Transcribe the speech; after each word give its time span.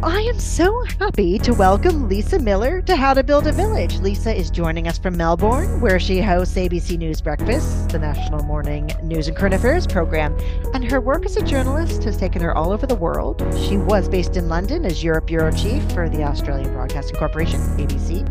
I 0.00 0.20
am 0.20 0.38
so 0.38 0.84
happy 1.00 1.40
to 1.40 1.52
welcome 1.52 2.08
Lisa 2.08 2.38
Miller 2.38 2.80
to 2.82 2.94
How 2.94 3.14
to 3.14 3.24
Build 3.24 3.48
a 3.48 3.52
Village. 3.52 3.98
Lisa 3.98 4.32
is 4.32 4.48
joining 4.48 4.86
us 4.86 4.96
from 4.96 5.16
Melbourne, 5.16 5.80
where 5.80 5.98
she 5.98 6.20
hosts 6.20 6.54
ABC 6.54 6.96
News 6.96 7.20
Breakfast, 7.20 7.88
the 7.88 7.98
national 7.98 8.44
morning 8.44 8.92
news 9.02 9.26
and 9.26 9.36
current 9.36 9.54
affairs 9.54 9.88
program. 9.88 10.38
And 10.72 10.88
her 10.88 11.00
work 11.00 11.26
as 11.26 11.36
a 11.36 11.42
journalist 11.42 12.04
has 12.04 12.16
taken 12.16 12.40
her 12.42 12.56
all 12.56 12.70
over 12.70 12.86
the 12.86 12.94
world. 12.94 13.44
She 13.66 13.76
was 13.76 14.08
based 14.08 14.36
in 14.36 14.48
London 14.48 14.84
as 14.84 15.02
Europe 15.02 15.26
Bureau 15.26 15.50
Chief 15.50 15.82
for 15.90 16.08
the 16.08 16.22
Australian 16.22 16.72
Broadcasting 16.74 17.16
Corporation, 17.16 17.58
ABC. 17.76 18.24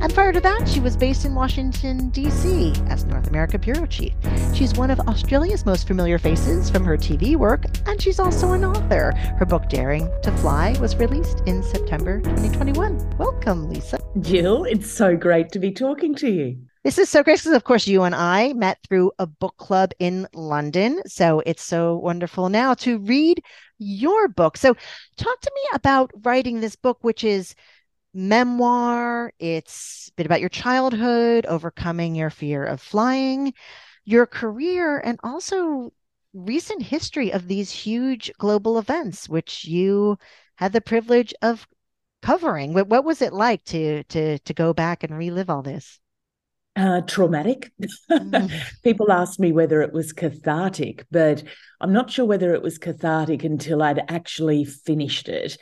And 0.00 0.14
prior 0.14 0.32
to 0.32 0.40
that, 0.40 0.68
she 0.68 0.78
was 0.78 0.96
based 0.96 1.24
in 1.24 1.34
Washington, 1.34 2.10
D.C. 2.10 2.72
as 2.86 3.04
North 3.04 3.26
America 3.26 3.58
Bureau 3.58 3.84
Chief. 3.84 4.14
She's 4.54 4.72
one 4.74 4.92
of 4.92 5.00
Australia's 5.00 5.66
most 5.66 5.88
familiar 5.88 6.20
faces 6.20 6.70
from 6.70 6.84
her 6.84 6.96
TV 6.96 7.34
work, 7.34 7.64
and 7.84 8.00
she's 8.00 8.20
also 8.20 8.52
an 8.52 8.64
author. 8.64 9.10
Her 9.38 9.44
book, 9.44 9.68
Daring 9.68 10.08
to 10.22 10.30
Fly, 10.36 10.76
was 10.80 10.94
released 10.94 11.42
in 11.46 11.64
September 11.64 12.20
2021. 12.20 13.18
Welcome, 13.18 13.68
Lisa. 13.68 13.98
Jill, 14.20 14.62
it's 14.64 14.88
so 14.88 15.16
great 15.16 15.50
to 15.50 15.58
be 15.58 15.72
talking 15.72 16.14
to 16.14 16.30
you. 16.30 16.58
This 16.84 16.98
is 16.98 17.08
so 17.08 17.24
great 17.24 17.38
because, 17.40 17.52
of 17.52 17.64
course, 17.64 17.88
you 17.88 18.04
and 18.04 18.14
I 18.14 18.52
met 18.52 18.78
through 18.86 19.10
a 19.18 19.26
book 19.26 19.56
club 19.56 19.90
in 19.98 20.28
London. 20.32 21.02
So 21.06 21.42
it's 21.44 21.64
so 21.64 21.96
wonderful 21.96 22.50
now 22.50 22.74
to 22.74 22.98
read 23.00 23.42
your 23.78 24.28
book. 24.28 24.56
So, 24.56 24.76
talk 25.16 25.40
to 25.40 25.52
me 25.54 25.60
about 25.74 26.12
writing 26.22 26.60
this 26.60 26.76
book, 26.76 26.98
which 27.02 27.24
is 27.24 27.56
memoir. 28.18 29.32
It's 29.38 30.08
a 30.08 30.12
bit 30.16 30.26
about 30.26 30.40
your 30.40 30.48
childhood, 30.48 31.46
overcoming 31.46 32.14
your 32.14 32.30
fear 32.30 32.64
of 32.64 32.80
flying, 32.80 33.54
your 34.04 34.26
career, 34.26 34.98
and 34.98 35.18
also 35.22 35.92
recent 36.34 36.82
history 36.82 37.32
of 37.32 37.46
these 37.46 37.70
huge 37.70 38.30
global 38.38 38.78
events, 38.78 39.28
which 39.28 39.64
you 39.64 40.18
had 40.56 40.72
the 40.72 40.80
privilege 40.80 41.32
of 41.42 41.66
covering. 42.20 42.74
What, 42.74 42.88
what 42.88 43.04
was 43.04 43.22
it 43.22 43.32
like 43.32 43.64
to 43.66 44.02
to 44.04 44.38
to 44.38 44.54
go 44.54 44.74
back 44.74 45.04
and 45.04 45.16
relive 45.16 45.48
all 45.48 45.62
this? 45.62 46.00
Uh, 46.74 47.00
traumatic. 47.02 47.72
Mm. 48.10 48.52
People 48.84 49.10
asked 49.10 49.40
me 49.40 49.52
whether 49.52 49.82
it 49.82 49.92
was 49.92 50.12
cathartic, 50.12 51.04
but 51.10 51.42
I'm 51.80 51.92
not 51.92 52.10
sure 52.10 52.24
whether 52.24 52.54
it 52.54 52.62
was 52.62 52.78
cathartic 52.78 53.42
until 53.42 53.82
I'd 53.82 54.04
actually 54.08 54.64
finished 54.64 55.28
it 55.28 55.56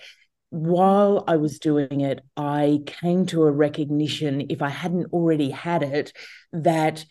while 0.56 1.22
I 1.26 1.36
was 1.36 1.58
doing 1.58 2.00
it, 2.00 2.20
I 2.36 2.80
came 2.86 3.26
to 3.26 3.42
a 3.44 3.52
recognition, 3.52 4.46
if 4.48 4.62
I 4.62 4.70
hadn't 4.70 5.12
already 5.12 5.50
had 5.50 5.82
it, 5.82 6.12
that 6.52 7.04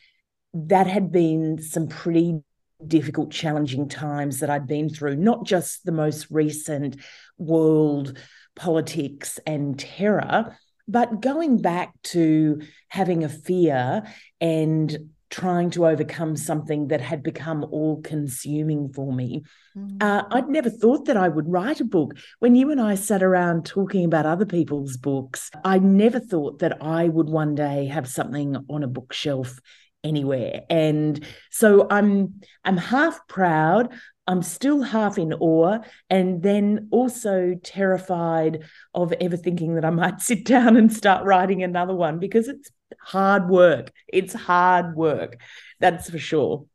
that 0.54 0.88
had 0.88 1.12
been 1.12 1.62
some 1.62 1.88
pretty 1.88 2.42
difficult, 2.86 3.32
challenging 3.32 3.88
times 3.88 4.40
that 4.40 4.50
I'd 4.50 4.68
been 4.68 4.90
through, 4.90 5.18
not 5.18 5.46
just 5.46 5.86
the 5.86 5.92
most 5.92 6.28
recent 6.32 6.98
world 7.38 8.18
politics 8.56 9.40
and 9.46 9.78
terror, 9.78 10.58
but 10.88 11.22
going 11.22 11.62
back 11.62 11.94
to 12.04 12.62
having 12.90 13.24
a 13.24 13.30
fear 13.30 14.04
and 14.42 15.10
trying 15.30 15.70
to 15.72 15.88
overcome 15.88 16.36
something 16.36 16.88
that 16.88 17.02
had 17.02 17.24
become 17.24 17.66
all 17.72 18.02
consuming 18.02 18.92
for 18.94 19.14
me. 19.14 19.44
Mm. 19.78 20.02
Uh, 20.02 20.24
I'd 20.32 20.50
never 20.50 20.70
thought 20.70 21.06
that 21.06 21.18
I 21.18 21.28
would 21.28 21.50
write 21.50 21.82
a 21.82 21.86
book. 21.86 22.16
When 22.40 22.56
you 22.56 22.72
and 22.72 22.80
I 22.80 22.96
sat 22.96 23.24
around 23.24 23.66
talking 23.66 24.06
about 24.06 24.26
other 24.26 24.46
people's 24.46 24.98
books, 24.98 25.52
I 25.64 25.80
never 25.80 26.20
thought 26.20 26.60
that 26.60 26.82
I 26.82 27.08
would 27.08 27.30
one 27.30 27.56
day 27.56 27.88
have 27.88 28.08
something 28.08 28.58
on 28.70 28.84
a 28.84 28.88
bookshelf 28.88 29.60
anywhere. 30.04 30.62
And 30.70 31.26
so 31.52 31.88
I'm 31.90 32.42
I'm 32.64 32.78
half 32.78 33.28
proud. 33.28 33.94
I'm 34.28 34.42
still 34.42 34.82
half 34.82 35.18
in 35.20 35.34
awe 35.34 35.80
and 36.10 36.42
then 36.42 36.88
also 36.92 37.56
terrified 37.64 38.64
of 38.94 39.14
ever 39.22 39.38
thinking 39.38 39.76
that 39.76 39.86
I 39.86 39.92
might 39.92 40.22
sit 40.30 40.46
down 40.46 40.78
and 40.78 40.92
start 40.92 41.26
writing 41.26 41.64
another 41.64 41.94
one 41.96 42.20
because 42.20 42.48
it's 42.48 42.70
hard 43.06 43.50
work. 43.50 43.92
It's 44.08 44.34
hard 44.34 44.96
work. 44.96 45.38
That's 45.80 46.10
for 46.10 46.20
sure. 46.20 46.66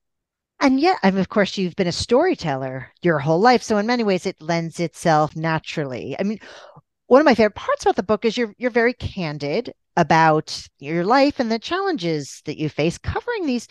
And 0.60 0.78
yet, 0.78 0.99
I 1.03 1.10
mean, 1.10 1.21
of 1.21 1.28
course, 1.28 1.56
you've 1.56 1.77
been 1.77 1.87
a 1.87 1.93
storyteller 1.93 2.93
your 3.03 3.19
whole 3.19 3.41
life. 3.41 3.62
So 3.62 3.78
in 3.78 3.87
many 3.87 4.04
ways, 4.04 4.27
it 4.27 4.41
lends 4.41 4.78
itself 4.78 5.34
naturally. 5.34 6.15
I 6.19 6.22
mean, 6.22 6.38
one 7.06 7.21
of 7.21 7.25
my 7.25 7.34
favorite 7.34 7.54
parts 7.54 7.84
about 7.84 7.97
the 7.97 8.03
book 8.03 8.25
is 8.25 8.37
you're 8.37 8.54
you're 8.59 8.71
very 8.71 8.93
candid 8.93 9.72
about 9.97 10.69
your 10.78 11.04
life 11.04 11.41
and 11.41 11.50
the 11.50 11.59
challenges 11.59 12.43
that 12.44 12.59
you 12.59 12.69
face, 12.69 12.99
covering 12.99 13.47
these 13.47 13.69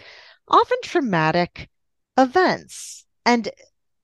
often 0.47 0.78
traumatic 0.83 1.69
events. 2.17 3.06
And 3.25 3.50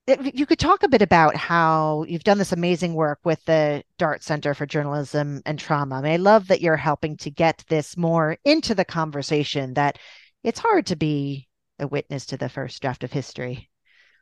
you 0.08 0.46
could 0.46 0.60
talk 0.60 0.84
a 0.84 0.88
bit 0.88 1.02
about 1.02 1.36
how 1.36 2.06
you've 2.08 2.24
done 2.24 2.38
this 2.38 2.52
amazing 2.52 2.94
work 2.94 3.20
with 3.24 3.44
the 3.46 3.84
Dart 3.98 4.24
Center 4.24 4.54
for 4.54 4.66
Journalism 4.66 5.42
and 5.46 5.58
Trauma. 5.58 5.96
I, 5.96 6.02
mean, 6.02 6.12
I 6.12 6.18
love 6.18 6.48
that 6.48 6.62
you're 6.62 6.78
helping 6.78 7.18
to 7.18 7.32
get 7.32 7.64
this 7.70 7.98
more 7.98 8.38
into 8.46 8.76
the 8.76 8.86
conversation 8.86 9.74
that 9.74 9.98
it's 10.44 10.60
hard 10.60 10.86
to 10.88 10.96
be 10.96 11.48
a 11.80 11.88
witness 11.88 12.28
to 12.28 12.38
the 12.38 12.50
first 12.50 12.82
draft 12.82 13.04
of 13.04 13.12
history. 13.12 13.70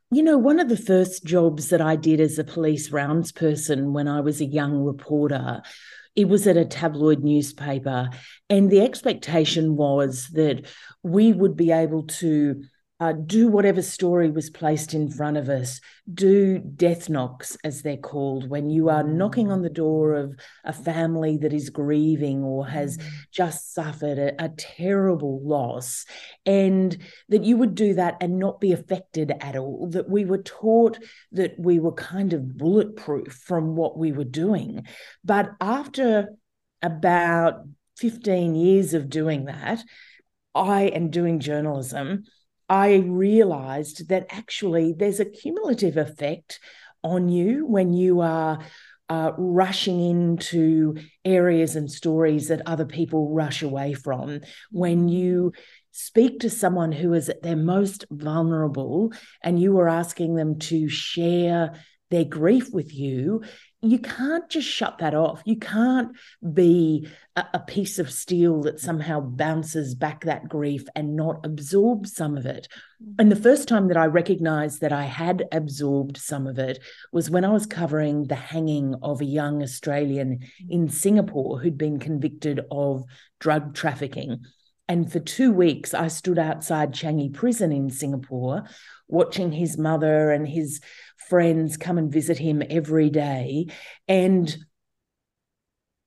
You 0.10 0.24
know, 0.24 0.38
one 0.38 0.60
of 0.60 0.70
the 0.70 0.78
first 0.78 1.26
jobs 1.26 1.70
that 1.70 1.82
I 1.82 1.96
did 1.96 2.22
as 2.22 2.40
a 2.40 2.44
police 2.44 2.92
rounds 2.92 3.32
person 3.32 3.94
when 3.94 4.08
I 4.08 4.22
was 4.22 4.40
a 4.40 4.46
young 4.46 4.78
reporter, 4.84 5.64
it 6.16 6.30
was 6.30 6.48
at 6.48 6.56
a 6.56 6.66
tabloid 6.66 7.24
newspaper. 7.24 8.10
And 8.50 8.70
the 8.70 8.82
expectation 8.82 9.76
was 9.76 10.28
that 10.34 10.68
we 11.02 11.34
would 11.34 11.58
be 11.58 11.72
able 11.72 12.04
to 12.04 12.64
uh, 13.04 13.12
do 13.12 13.50
whatever 13.50 13.82
story 13.82 14.32
was 14.32 14.50
placed 14.50 14.94
in 14.94 15.10
front 15.10 15.36
of 15.36 15.50
us, 15.50 15.82
do 16.14 16.58
death 16.58 17.10
knocks, 17.10 17.58
as 17.62 17.82
they're 17.82 17.98
called, 17.98 18.50
when 18.50 18.70
you 18.70 18.88
are 18.88 19.04
knocking 19.04 19.52
on 19.52 19.62
the 19.62 19.70
door 19.70 20.14
of 20.14 20.34
a 20.64 20.72
family 20.72 21.36
that 21.36 21.52
is 21.52 21.70
grieving 21.70 22.44
or 22.44 22.66
has 22.66 22.98
mm. 22.98 23.04
just 23.30 23.74
suffered 23.74 24.18
a, 24.18 24.46
a 24.46 24.50
terrible 24.58 25.42
loss, 25.44 26.06
and 26.46 26.98
that 27.28 27.44
you 27.44 27.58
would 27.58 27.76
do 27.76 27.94
that 27.94 28.16
and 28.22 28.40
not 28.40 28.62
be 28.62 28.72
affected 28.72 29.34
at 29.42 29.58
all. 29.58 29.90
That 29.90 30.10
we 30.10 30.24
were 30.24 30.42
taught 30.42 30.98
that 31.34 31.56
we 31.60 31.80
were 31.80 31.94
kind 31.94 32.32
of 32.32 32.58
bulletproof 32.58 33.34
from 33.34 33.76
what 33.76 33.98
we 33.98 34.14
were 34.14 34.24
doing. 34.24 34.88
But 35.26 35.52
after 35.60 36.30
about 36.82 37.66
15 37.98 38.56
years 38.56 38.94
of 38.94 39.10
doing 39.10 39.46
that, 39.46 39.84
I 40.56 40.84
am 40.84 41.10
doing 41.10 41.42
journalism 41.42 42.24
I 42.74 43.04
realized 43.06 44.10
that 44.10 44.26
actually 44.32 44.94
there's 44.94 45.20
a 45.20 45.26
cumulative 45.26 45.96
effect 45.96 46.60
on 47.04 47.30
you 47.30 47.68
when 47.68 47.94
you 47.94 48.22
are 48.22 48.62
uh, 49.10 49.32
rushing 49.38 50.00
into 50.04 50.96
areas 51.24 51.76
and 51.76 51.92
stories 51.92 52.48
that 52.48 52.64
other 52.66 52.86
people 52.86 53.32
rush 53.32 53.62
away 53.62 53.94
from. 53.94 54.40
When 54.72 55.08
you 55.08 55.52
speak 55.92 56.40
to 56.40 56.50
someone 56.50 56.92
who 56.92 57.14
is 57.14 57.30
at 57.30 57.44
their 57.44 57.56
most 57.56 58.06
vulnerable 58.10 59.14
and 59.44 59.62
you 59.62 59.78
are 59.78 59.88
asking 59.88 60.34
them 60.34 60.58
to 60.58 60.90
share 60.90 61.80
their 62.10 62.26
grief 62.26 62.74
with 62.74 62.92
you, 62.92 63.44
you 63.84 64.00
can't 64.00 64.50
just 64.50 64.68
shut 64.68 64.98
that 64.98 65.14
off. 65.14 65.44
You 65.46 65.58
can't 65.58 66.14
be 66.54 67.08
a, 67.36 67.46
a, 67.56 67.60
piece 67.60 68.00
of 68.00 68.12
steel 68.12 68.62
that 68.62 68.80
somehow 68.80 69.20
bounces 69.20 69.96
back 69.96 70.26
that 70.26 70.48
grief 70.48 70.86
and 70.96 71.16
not 71.16 71.46
absorb 71.46 72.08
some 72.08 72.38
of 72.38 72.46
it. 72.46 72.68
Mm-hmm. 73.02 73.14
And 73.20 73.32
the 73.32 73.36
first 73.36 73.68
time 73.68 73.88
that 73.88 73.98
I 73.98 74.06
recognized 74.06 74.82
that 74.82 74.94
I 74.94 75.04
had 75.04 75.46
absorbed 75.52 76.18
some 76.18 76.48
of 76.48 76.60
it 76.60 76.80
was 77.12 77.30
when 77.30 77.46
I 77.46 77.50
was 77.50 77.66
covering 77.66 78.26
the 78.26 78.36
hanging 78.36 78.96
of 79.02 79.22
a 79.22 79.26
young 79.26 79.64
Australian 79.64 80.40
mm-hmm. 80.40 80.72
in 80.72 80.90
Singapore 80.90 81.60
who'd 81.60 81.78
been 81.78 82.00
convicted 82.00 82.62
of 82.72 83.04
drug 83.40 83.74
trafficking. 83.74 84.42
And 84.88 85.12
for 85.12 85.20
two 85.20 85.52
weeks, 85.52 85.94
I 85.94 86.10
stood 86.10 86.38
outside 86.38 86.92
Changi 86.92 87.34
prison 87.34 87.72
in 87.72 87.90
Singapore, 87.90 88.64
watching 89.08 89.52
his 89.52 89.78
mother 89.78 90.32
and 90.32 90.48
his 90.48 90.82
friends 91.30 91.78
come 91.78 91.98
and 91.98 92.12
visit 92.12 92.38
him 92.38 92.62
every 92.70 93.10
day. 93.10 93.68
And 94.08 94.56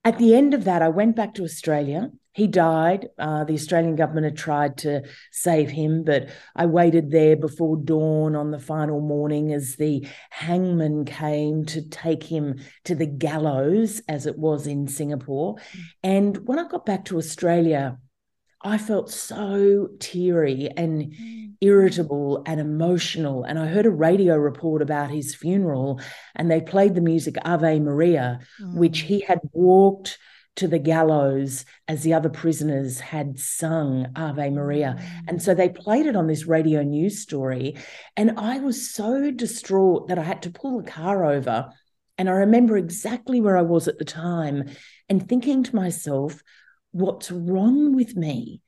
at 0.06 0.18
the 0.18 0.36
end 0.36 0.54
of 0.54 0.62
that, 0.64 0.82
I 0.82 0.88
went 0.88 1.16
back 1.16 1.34
to 1.34 1.42
Australia. 1.42 2.12
He 2.32 2.46
died. 2.46 3.08
Uh, 3.18 3.42
the 3.42 3.54
Australian 3.54 3.96
government 3.96 4.26
had 4.26 4.36
tried 4.36 4.78
to 4.78 5.02
save 5.32 5.68
him, 5.68 6.04
but 6.04 6.28
I 6.54 6.66
waited 6.66 7.10
there 7.10 7.34
before 7.34 7.76
dawn 7.76 8.36
on 8.36 8.52
the 8.52 8.60
final 8.60 9.00
morning 9.00 9.52
as 9.52 9.74
the 9.74 10.06
hangman 10.30 11.06
came 11.06 11.64
to 11.66 11.82
take 11.88 12.22
him 12.22 12.60
to 12.84 12.94
the 12.94 13.06
gallows, 13.06 14.00
as 14.08 14.26
it 14.26 14.38
was 14.38 14.68
in 14.68 14.86
Singapore. 14.86 15.56
And 16.04 16.46
when 16.46 16.60
I 16.60 16.68
got 16.68 16.86
back 16.86 17.06
to 17.06 17.18
Australia, 17.18 17.98
I 18.66 18.78
felt 18.78 19.10
so 19.10 19.88
teary 20.00 20.68
and 20.76 21.02
mm. 21.02 21.52
irritable 21.60 22.42
and 22.46 22.58
emotional. 22.60 23.44
And 23.44 23.60
I 23.60 23.66
heard 23.66 23.86
a 23.86 23.90
radio 23.90 24.34
report 24.36 24.82
about 24.82 25.10
his 25.10 25.36
funeral, 25.36 26.00
and 26.34 26.50
they 26.50 26.60
played 26.60 26.94
the 26.96 27.00
music 27.00 27.36
Ave 27.44 27.78
Maria, 27.78 28.40
mm. 28.60 28.74
which 28.74 29.00
he 29.00 29.20
had 29.20 29.38
walked 29.52 30.18
to 30.56 30.66
the 30.66 30.80
gallows 30.80 31.64
as 31.86 32.02
the 32.02 32.14
other 32.14 32.30
prisoners 32.30 32.98
had 32.98 33.38
sung 33.38 34.08
Ave 34.16 34.50
Maria. 34.50 34.96
Mm. 34.98 35.04
And 35.28 35.42
so 35.42 35.54
they 35.54 35.68
played 35.68 36.06
it 36.06 36.16
on 36.16 36.26
this 36.26 36.46
radio 36.46 36.82
news 36.82 37.22
story. 37.22 37.76
And 38.16 38.32
I 38.36 38.58
was 38.58 38.90
so 38.90 39.30
distraught 39.30 40.08
that 40.08 40.18
I 40.18 40.24
had 40.24 40.42
to 40.42 40.50
pull 40.50 40.78
the 40.78 40.90
car 40.90 41.24
over 41.24 41.70
And 42.18 42.28
I 42.28 42.32
remember 42.32 42.76
exactly 42.76 43.40
where 43.40 43.56
I 43.56 43.62
was 43.62 43.88
at 43.88 43.98
the 43.98 44.04
time 44.04 44.70
and 45.08 45.28
thinking 45.28 45.62
to 45.64 45.76
myself, 45.76 46.42
what's 46.96 47.30
wrong 47.30 47.94
with 47.94 48.16
me? 48.16 48.62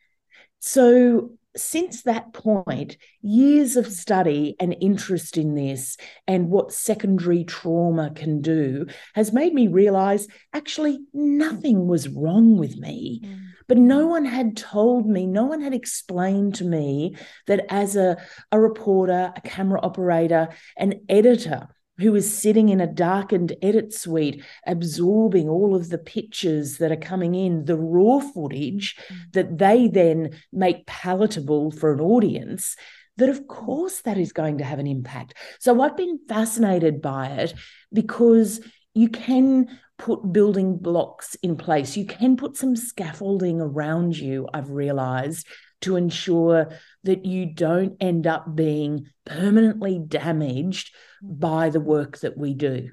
So 0.60 1.32
since 1.56 2.02
that 2.02 2.32
point, 2.32 2.96
years 3.22 3.76
of 3.76 3.90
study 3.90 4.54
and 4.60 4.76
interest 4.80 5.36
in 5.36 5.54
this 5.54 5.96
and 6.26 6.50
what 6.50 6.72
secondary 6.72 7.44
trauma 7.44 8.12
can 8.14 8.40
do 8.40 8.86
has 9.14 9.32
made 9.32 9.54
me 9.54 9.66
realize 9.66 10.28
actually 10.52 11.00
nothing 11.12 11.86
was 11.86 12.08
wrong 12.08 12.56
with 12.58 12.76
me. 12.76 13.22
Mm. 13.25 13.40
But 13.66 13.78
no 13.78 14.06
one 14.06 14.25
had 14.25 14.56
told 14.56 15.06
me, 15.06 15.26
no 15.26 15.44
one 15.44 15.60
had 15.60 15.75
explained 15.75 16.54
to 16.56 16.64
me 16.64 17.16
that 17.46 17.66
as 17.70 17.96
a, 17.96 18.19
a 18.52 18.60
reporter, 18.60 19.32
a 19.34 19.40
camera 19.40 19.80
operator, 19.80 20.48
an 20.76 21.00
editor, 21.08 21.69
who 21.99 22.15
is 22.15 22.33
sitting 22.33 22.69
in 22.69 22.81
a 22.81 22.87
darkened 22.87 23.55
edit 23.61 23.93
suite, 23.93 24.43
absorbing 24.67 25.49
all 25.49 25.75
of 25.75 25.91
the 25.91 25.99
pictures 25.99 26.79
that 26.79 26.93
are 26.93 26.97
coming 26.97 27.35
in, 27.35 27.65
the 27.65 27.77
raw 27.77 28.21
footage 28.21 28.97
mm. 28.97 29.17
that 29.33 29.59
they 29.59 29.89
then 29.89 30.31
make 30.53 30.87
palatable 30.87 31.71
for 31.73 31.93
an 31.93 32.00
audience, 32.00 32.77
that 33.17 33.29
of 33.29 33.47
course 33.49 34.00
that 34.03 34.17
is 34.17 34.33
going 34.33 34.59
to 34.59 34.65
have 34.65 34.79
an 34.79 34.87
impact. 34.87 35.35
So 35.59 35.81
I've 35.81 35.97
been 35.97 36.21
fascinated 36.29 37.03
by 37.03 37.29
it 37.29 37.55
because 37.93 38.61
you 38.95 39.09
can 39.09 39.79
put 39.99 40.33
building 40.33 40.79
blocks 40.79 41.35
in 41.43 41.56
place. 41.56 41.97
You 41.97 42.06
can 42.06 42.37
put 42.37 42.56
some 42.56 42.77
scaffolding 42.77 43.61
around 43.61 44.17
you, 44.17 44.49
I've 44.55 44.71
realized, 44.71 45.47
to 45.82 45.96
ensure 45.96 46.72
that 47.04 47.25
you 47.25 47.46
don't 47.46 47.96
end 48.00 48.26
up 48.26 48.54
being 48.54 49.06
permanently 49.25 49.98
damaged 49.98 50.94
by 51.22 51.70
the 51.70 51.80
work 51.80 52.19
that 52.19 52.36
we 52.36 52.54
do. 52.54 52.90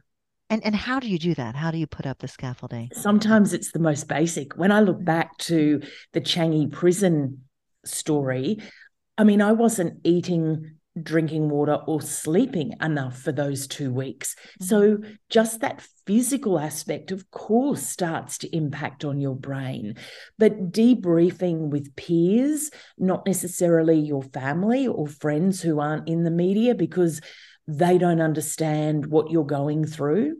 And 0.50 0.64
and 0.64 0.76
how 0.76 1.00
do 1.00 1.08
you 1.08 1.18
do 1.18 1.34
that? 1.36 1.56
How 1.56 1.72
do 1.72 1.78
you 1.78 1.88
put 1.88 2.06
up 2.06 2.20
the 2.20 2.28
scaffolding? 2.28 2.92
Sometimes 2.94 3.54
it's 3.54 3.72
the 3.72 3.80
most 3.80 4.08
basic. 4.08 4.56
When 4.56 4.72
I 4.72 4.82
look 4.82 5.04
back 5.04 5.38
to 5.40 5.82
the 6.14 6.22
Changi 6.22 6.72
prison 6.72 7.42
story, 7.84 8.60
I 9.18 9.24
mean, 9.24 9.42
I 9.42 9.54
wasn't 9.54 10.02
eating 10.04 10.75
drinking 11.02 11.50
water 11.50 11.76
or 11.88 12.02
sleeping 12.02 12.74
enough 12.82 13.18
for 13.18 13.32
those 13.32 13.68
two 13.68 13.92
weeks. 13.92 14.36
Mm-hmm. 14.62 14.66
So, 14.66 14.98
just 15.30 15.62
that 15.62 15.86
physical 16.06 16.60
aspect, 16.60 17.12
of 17.12 17.30
course, 17.32 17.84
starts 17.84 18.38
to 18.40 18.56
impact 18.56 19.04
on 19.04 19.20
your 19.20 19.36
brain. 19.36 19.96
But 20.38 20.72
debriefing 20.72 21.70
with 21.70 21.96
peers, 21.96 22.72
not 22.98 23.26
necessarily 23.26 24.00
your 24.00 24.24
family 24.24 24.88
or 24.88 25.08
friends 25.08 25.62
who 25.62 25.80
aren't 25.80 26.08
in 26.08 26.24
the 26.24 26.32
media 26.32 26.76
because 26.76 27.22
they 27.68 27.98
don't 27.98 28.22
understand 28.22 29.08
what 29.08 29.32
you're 29.32 29.46
going 29.46 29.86
through. 29.86 30.38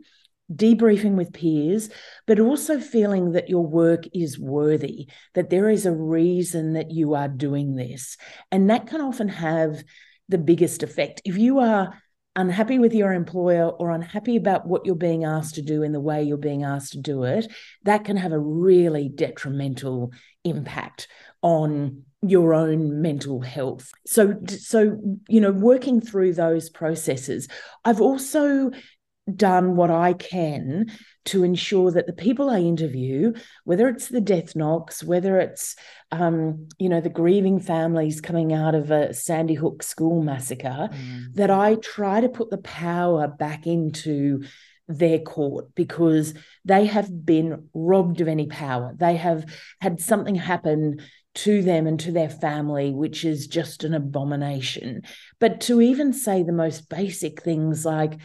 Debriefing 0.54 1.16
with 1.16 1.32
peers, 1.32 1.90
but 2.24 2.38
also 2.38 2.78
feeling 2.78 3.32
that 3.32 3.48
your 3.48 3.66
work 3.66 4.04
is 4.14 4.38
worthy, 4.38 5.08
that 5.34 5.50
there 5.50 5.68
is 5.68 5.86
a 5.86 5.92
reason 5.92 6.74
that 6.74 6.92
you 6.92 7.14
are 7.14 7.26
doing 7.26 7.74
this. 7.74 8.16
And 8.52 8.70
that 8.70 8.86
can 8.86 9.00
often 9.00 9.26
have 9.26 9.82
the 10.28 10.38
biggest 10.38 10.82
effect. 10.82 11.22
If 11.24 11.36
you 11.36 11.58
are 11.58 11.94
unhappy 12.36 12.78
with 12.78 12.92
your 12.94 13.12
employer 13.12 13.68
or 13.68 13.90
unhappy 13.90 14.36
about 14.36 14.66
what 14.66 14.84
you're 14.84 14.94
being 14.94 15.24
asked 15.24 15.54
to 15.54 15.62
do 15.62 15.82
in 15.82 15.92
the 15.92 16.00
way 16.00 16.22
you're 16.22 16.36
being 16.36 16.64
asked 16.64 16.92
to 16.92 17.00
do 17.00 17.24
it, 17.24 17.50
that 17.84 18.04
can 18.04 18.16
have 18.16 18.32
a 18.32 18.38
really 18.38 19.08
detrimental 19.08 20.12
impact 20.44 21.08
on 21.42 22.02
your 22.22 22.54
own 22.54 23.00
mental 23.00 23.40
health. 23.40 23.90
So 24.06 24.38
so 24.48 24.98
you 25.28 25.40
know 25.40 25.52
working 25.52 26.00
through 26.00 26.34
those 26.34 26.68
processes. 26.68 27.48
I've 27.84 28.00
also 28.00 28.70
done 29.34 29.76
what 29.76 29.90
I 29.90 30.12
can 30.12 30.86
to 31.26 31.42
ensure 31.42 31.90
that 31.90 32.06
the 32.06 32.12
people 32.12 32.48
I 32.48 32.60
interview, 32.60 33.32
whether 33.64 33.88
it's 33.88 34.08
the 34.08 34.20
death 34.20 34.54
knocks, 34.54 35.02
whether 35.02 35.40
it's 35.40 35.74
um, 36.12 36.68
you 36.78 36.88
know 36.88 37.00
the 37.00 37.08
grieving 37.08 37.58
families 37.58 38.20
coming 38.20 38.52
out 38.52 38.74
of 38.74 38.90
a 38.90 39.12
Sandy 39.12 39.54
Hook 39.54 39.82
school 39.82 40.22
massacre, 40.22 40.88
mm. 40.92 41.34
that 41.34 41.50
I 41.50 41.76
try 41.76 42.20
to 42.20 42.28
put 42.28 42.50
the 42.50 42.58
power 42.58 43.26
back 43.26 43.66
into 43.66 44.44
their 44.88 45.18
court 45.18 45.74
because 45.74 46.32
they 46.64 46.86
have 46.86 47.26
been 47.26 47.68
robbed 47.74 48.20
of 48.20 48.28
any 48.28 48.46
power. 48.46 48.94
They 48.96 49.16
have 49.16 49.44
had 49.80 50.00
something 50.00 50.36
happen 50.36 51.00
to 51.34 51.62
them 51.62 51.86
and 51.86 51.98
to 52.00 52.12
their 52.12 52.30
family, 52.30 52.92
which 52.92 53.24
is 53.24 53.46
just 53.46 53.84
an 53.84 53.94
abomination. 53.94 55.02
But 55.38 55.60
to 55.62 55.82
even 55.82 56.12
say 56.12 56.42
the 56.42 56.52
most 56.52 56.88
basic 56.88 57.42
things 57.42 57.84
like, 57.84 58.18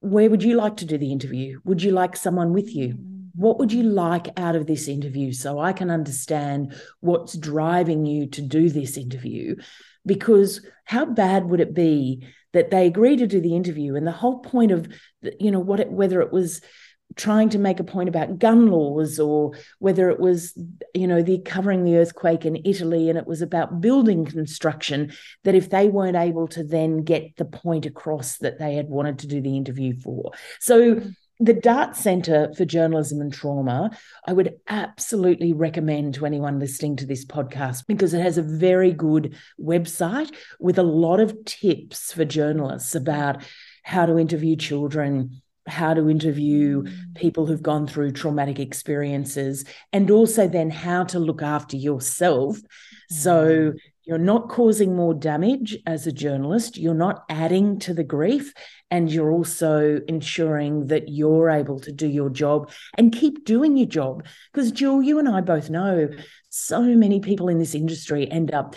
where 0.00 0.30
would 0.30 0.42
you 0.42 0.54
like 0.54 0.76
to 0.78 0.84
do 0.84 0.98
the 0.98 1.12
interview? 1.12 1.60
Would 1.64 1.82
you 1.82 1.92
like 1.92 2.16
someone 2.16 2.52
with 2.52 2.74
you? 2.74 2.94
Mm. 2.94 3.30
What 3.34 3.58
would 3.58 3.72
you 3.72 3.82
like 3.82 4.28
out 4.38 4.56
of 4.56 4.66
this 4.66 4.88
interview 4.88 5.32
so 5.32 5.58
I 5.58 5.72
can 5.72 5.90
understand 5.90 6.74
what's 7.00 7.36
driving 7.36 8.04
you 8.06 8.26
to 8.28 8.42
do 8.42 8.68
this 8.68 8.96
interview? 8.96 9.56
Because 10.04 10.66
how 10.84 11.04
bad 11.04 11.46
would 11.46 11.60
it 11.60 11.74
be 11.74 12.26
that 12.52 12.70
they 12.70 12.86
agree 12.86 13.16
to 13.16 13.26
do 13.26 13.40
the 13.40 13.54
interview 13.54 13.94
and 13.94 14.06
the 14.06 14.12
whole 14.12 14.40
point 14.40 14.72
of 14.72 14.88
you 15.38 15.50
know 15.50 15.60
what 15.60 15.80
it, 15.80 15.90
whether 15.90 16.20
it 16.20 16.32
was 16.32 16.60
trying 17.16 17.48
to 17.50 17.58
make 17.58 17.80
a 17.80 17.84
point 17.84 18.08
about 18.08 18.38
gun 18.38 18.68
laws 18.68 19.18
or 19.18 19.52
whether 19.78 20.10
it 20.10 20.20
was 20.20 20.56
you 20.94 21.06
know 21.06 21.22
the 21.22 21.38
covering 21.40 21.84
the 21.84 21.96
earthquake 21.96 22.44
in 22.44 22.62
Italy 22.64 23.08
and 23.08 23.18
it 23.18 23.26
was 23.26 23.42
about 23.42 23.80
building 23.80 24.24
construction 24.24 25.12
that 25.44 25.54
if 25.54 25.70
they 25.70 25.88
weren't 25.88 26.16
able 26.16 26.46
to 26.48 26.62
then 26.62 27.04
get 27.04 27.36
the 27.36 27.44
point 27.44 27.86
across 27.86 28.38
that 28.38 28.58
they 28.58 28.74
had 28.74 28.88
wanted 28.88 29.18
to 29.18 29.26
do 29.26 29.40
the 29.40 29.56
interview 29.56 29.98
for. 30.00 30.32
So 30.60 31.00
the 31.42 31.54
Dart 31.54 31.96
Centre 31.96 32.52
for 32.54 32.66
Journalism 32.66 33.22
and 33.22 33.32
Trauma, 33.32 33.90
I 34.26 34.34
would 34.34 34.60
absolutely 34.68 35.54
recommend 35.54 36.14
to 36.14 36.26
anyone 36.26 36.58
listening 36.58 36.96
to 36.96 37.06
this 37.06 37.24
podcast 37.24 37.86
because 37.86 38.12
it 38.12 38.20
has 38.20 38.36
a 38.36 38.42
very 38.42 38.92
good 38.92 39.36
website 39.58 40.30
with 40.60 40.78
a 40.78 40.82
lot 40.82 41.18
of 41.18 41.46
tips 41.46 42.12
for 42.12 42.26
journalists 42.26 42.94
about 42.94 43.42
how 43.82 44.04
to 44.04 44.18
interview 44.18 44.54
children, 44.54 45.40
how 45.70 45.94
to 45.94 46.10
interview 46.10 46.82
mm. 46.82 47.14
people 47.14 47.46
who've 47.46 47.62
gone 47.62 47.86
through 47.86 48.12
traumatic 48.12 48.58
experiences, 48.58 49.64
and 49.92 50.10
also 50.10 50.48
then 50.48 50.70
how 50.70 51.04
to 51.04 51.18
look 51.18 51.42
after 51.42 51.76
yourself. 51.76 52.58
Mm. 52.58 52.62
So 53.10 53.72
you're 54.04 54.18
not 54.18 54.48
causing 54.48 54.96
more 54.96 55.14
damage 55.14 55.78
as 55.86 56.06
a 56.06 56.12
journalist, 56.12 56.76
you're 56.76 56.94
not 56.94 57.24
adding 57.28 57.78
to 57.80 57.94
the 57.94 58.02
grief, 58.02 58.52
and 58.90 59.10
you're 59.10 59.30
also 59.30 60.00
ensuring 60.08 60.88
that 60.88 61.08
you're 61.08 61.48
able 61.48 61.78
to 61.80 61.92
do 61.92 62.08
your 62.08 62.28
job 62.30 62.72
and 62.98 63.12
keep 63.12 63.44
doing 63.44 63.76
your 63.76 63.86
job. 63.86 64.24
Because, 64.52 64.72
Jill, 64.72 65.00
you 65.00 65.20
and 65.20 65.28
I 65.28 65.42
both 65.42 65.70
know 65.70 66.08
so 66.48 66.80
many 66.82 67.20
people 67.20 67.48
in 67.48 67.58
this 67.58 67.76
industry 67.76 68.28
end 68.28 68.52
up 68.52 68.74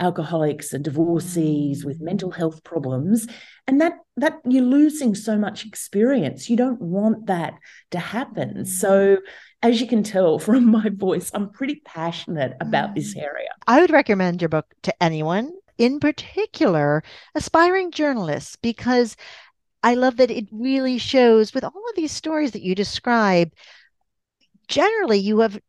alcoholics 0.00 0.72
and 0.72 0.82
divorcees 0.82 1.84
with 1.84 2.00
mm. 2.00 2.04
mental 2.04 2.30
health 2.30 2.64
problems 2.64 3.26
and 3.66 3.80
that 3.80 3.92
that 4.16 4.38
you're 4.48 4.64
losing 4.64 5.14
so 5.14 5.36
much 5.36 5.64
experience 5.64 6.48
you 6.48 6.56
don't 6.56 6.80
want 6.80 7.26
that 7.26 7.54
to 7.90 7.98
happen 7.98 8.54
mm. 8.54 8.66
so 8.66 9.18
as 9.62 9.80
you 9.80 9.86
can 9.86 10.02
tell 10.02 10.38
from 10.38 10.70
my 10.70 10.88
voice 10.94 11.30
i'm 11.34 11.50
pretty 11.50 11.80
passionate 11.84 12.54
about 12.60 12.94
this 12.94 13.14
mm. 13.14 13.22
area 13.22 13.50
i 13.66 13.80
would 13.80 13.90
recommend 13.90 14.40
your 14.40 14.48
book 14.48 14.66
to 14.82 15.02
anyone 15.02 15.52
in 15.78 16.00
particular 16.00 17.02
aspiring 17.34 17.90
journalists 17.90 18.56
because 18.56 19.16
i 19.82 19.94
love 19.94 20.16
that 20.16 20.30
it 20.30 20.46
really 20.50 20.98
shows 20.98 21.52
with 21.52 21.62
all 21.62 21.84
of 21.90 21.96
these 21.96 22.12
stories 22.12 22.52
that 22.52 22.62
you 22.62 22.74
describe 22.74 23.50
generally 24.66 25.18
you 25.18 25.40
have 25.40 25.60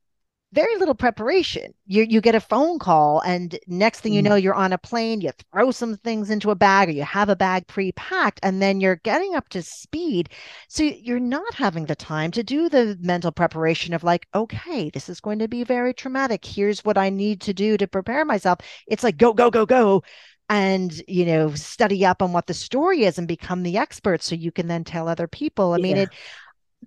very 0.54 0.76
little 0.78 0.96
preparation. 0.96 1.74
You 1.86 2.04
you 2.04 2.20
get 2.20 2.36
a 2.36 2.42
phone 2.42 2.78
call, 2.78 3.22
and 3.22 3.58
next 3.68 4.02
thing 4.02 4.14
you 4.14 4.22
mm. 4.22 4.26
know, 4.26 4.36
you're 4.36 4.54
on 4.54 4.74
a 4.74 4.78
plane. 4.78 5.22
You 5.22 5.32
throw 5.52 5.72
some 5.72 5.98
things 5.98 6.30
into 6.30 6.52
a 6.52 6.56
bag, 6.56 6.90
or 6.90 6.92
you 6.92 7.04
have 7.04 7.30
a 7.30 7.36
bag 7.36 7.68
pre-packed, 7.68 8.40
and 8.44 8.62
then 8.62 8.82
you're 8.82 8.98
getting 8.98 9.36
up 9.36 9.50
to 9.50 9.62
speed. 9.62 10.30
So 10.68 10.84
you're 10.84 11.20
not 11.20 11.54
having 11.54 11.86
the 11.86 11.96
time 11.96 12.32
to 12.32 12.44
do 12.44 12.68
the 12.68 12.98
mental 13.02 13.32
preparation 13.32 13.94
of 13.94 14.04
like, 14.04 14.28
okay, 14.36 14.90
this 14.90 15.08
is 15.08 15.22
going 15.22 15.40
to 15.40 15.48
be 15.48 15.64
very 15.64 15.94
traumatic. 15.94 16.46
Here's 16.46 16.84
what 16.84 16.98
I 16.98 17.10
need 17.10 17.42
to 17.42 17.54
do 17.54 17.78
to 17.78 17.88
prepare 17.88 18.26
myself. 18.26 18.60
It's 18.88 19.04
like 19.04 19.18
go 19.18 19.34
go 19.34 19.50
go 19.50 19.66
go. 19.66 20.04
And 20.50 20.92
you 21.08 21.26
know, 21.26 21.56
study 21.56 22.06
up 22.06 22.22
on 22.22 22.34
what 22.34 22.48
the 22.48 22.54
story 22.54 23.06
is 23.06 23.18
and 23.18 23.26
become 23.26 23.64
the 23.64 23.78
expert, 23.78 24.22
so 24.22 24.36
you 24.36 24.52
can 24.52 24.68
then 24.68 24.84
tell 24.84 25.08
other 25.08 25.28
people. 25.28 25.72
I 25.72 25.78
yeah. 25.78 25.84
mean, 25.84 25.98
it. 25.98 26.10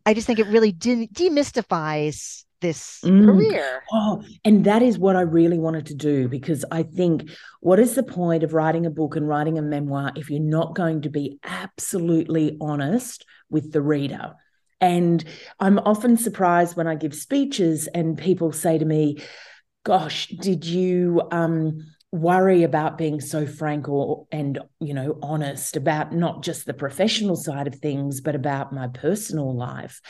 I 0.05 0.13
just 0.13 0.27
think 0.27 0.39
it 0.39 0.49
really 0.49 0.73
de- 0.73 1.09
demystifies 1.09 2.45
this 2.65 3.01
mm. 3.05 3.27
career. 3.27 3.83
Oh, 3.93 4.25
and 4.43 4.65
that 4.65 4.83
is 4.83 4.99
what 4.99 5.17
I 5.17 5.21
really 5.21 5.59
wanted 5.59 5.87
to 5.87 5.95
do 5.95 6.29
because 6.29 6.65
I 6.71 6.83
think 6.83 7.31
what 7.61 7.79
is 7.79 7.95
the 7.95 8.03
point 8.03 8.43
of 8.43 8.55
writing 8.55 8.87
a 8.87 8.91
book 8.91 9.17
and 9.17 9.29
writing 9.29 9.59
a 9.59 9.63
memoir 9.63 10.13
if 10.17 10.31
you're 10.31 10.41
not 10.41 10.75
going 10.75 11.03
to 11.03 11.11
be 11.11 11.39
absolutely 11.45 12.57
honest 12.63 13.27
with 13.51 13.71
the 13.71 13.83
reader? 13.83 14.33
And 14.81 15.23
I'm 15.61 15.79
often 15.79 16.17
surprised 16.17 16.75
when 16.75 16.87
I 16.87 16.95
give 16.95 17.15
speeches 17.15 17.87
and 17.87 18.17
people 18.17 18.51
say 18.53 18.79
to 18.79 18.85
me, 18.85 19.19
Gosh, 19.85 20.29
did 20.29 20.65
you 20.65 21.21
um, 21.31 21.85
worry 22.11 22.63
about 22.63 22.97
being 22.97 23.21
so 23.21 23.47
frank 23.47 23.91
or 23.91 24.27
and 24.33 24.59
you 24.81 24.95
know 24.95 25.19
honest 25.21 25.77
about 25.77 26.15
not 26.15 26.43
just 26.43 26.65
the 26.65 26.73
professional 26.73 27.35
side 27.35 27.67
of 27.67 27.75
things 27.75 28.21
but 28.21 28.37
about 28.37 28.73
my 28.73 28.87
personal 28.87 29.55
life 29.55 30.01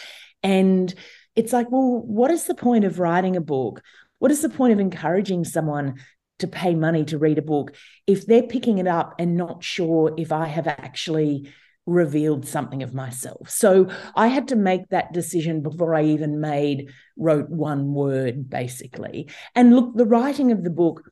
and 0.42 0.94
it's 1.36 1.52
like 1.52 1.70
well 1.70 2.02
what 2.06 2.30
is 2.30 2.44
the 2.44 2.54
point 2.54 2.84
of 2.84 2.98
writing 2.98 3.36
a 3.36 3.40
book? 3.40 3.82
What 4.18 4.30
is 4.30 4.42
the 4.42 4.48
point 4.48 4.72
of 4.72 4.80
encouraging 4.80 5.44
someone 5.44 5.96
to 6.38 6.46
pay 6.48 6.74
money 6.74 7.04
to 7.04 7.18
read 7.18 7.38
a 7.38 7.42
book 7.42 7.74
if 8.06 8.26
they're 8.26 8.42
picking 8.42 8.78
it 8.78 8.86
up 8.86 9.14
and 9.18 9.36
not 9.36 9.62
sure 9.62 10.12
if 10.16 10.32
i 10.32 10.46
have 10.46 10.66
actually 10.66 11.52
revealed 11.86 12.46
something 12.46 12.82
of 12.82 12.94
myself? 12.94 13.50
So 13.50 13.90
i 14.14 14.28
had 14.28 14.48
to 14.48 14.56
make 14.56 14.88
that 14.88 15.12
decision 15.12 15.62
before 15.62 15.94
i 15.94 16.04
even 16.04 16.40
made 16.40 16.90
wrote 17.16 17.50
one 17.50 17.92
word 17.94 18.48
basically. 18.48 19.28
And 19.54 19.74
look 19.74 19.96
the 19.96 20.06
writing 20.06 20.52
of 20.52 20.64
the 20.64 20.70
book 20.70 21.02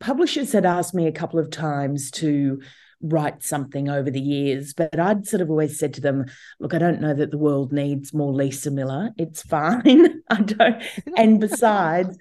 publishers 0.00 0.52
had 0.52 0.66
asked 0.66 0.94
me 0.94 1.06
a 1.06 1.12
couple 1.12 1.38
of 1.38 1.50
times 1.50 2.10
to 2.12 2.60
write 3.12 3.42
something 3.42 3.88
over 3.88 4.10
the 4.10 4.20
years, 4.20 4.74
but 4.74 4.98
I'd 4.98 5.26
sort 5.26 5.40
of 5.40 5.50
always 5.50 5.78
said 5.78 5.94
to 5.94 6.00
them, 6.00 6.26
look, 6.60 6.74
I 6.74 6.78
don't 6.78 7.00
know 7.00 7.14
that 7.14 7.30
the 7.30 7.38
world 7.38 7.72
needs 7.72 8.12
more 8.12 8.32
Lisa 8.32 8.70
Miller. 8.70 9.10
It's 9.16 9.42
fine. 9.56 10.22
I 10.30 10.42
don't. 10.42 10.82
And 11.16 11.40
besides, 11.40 12.18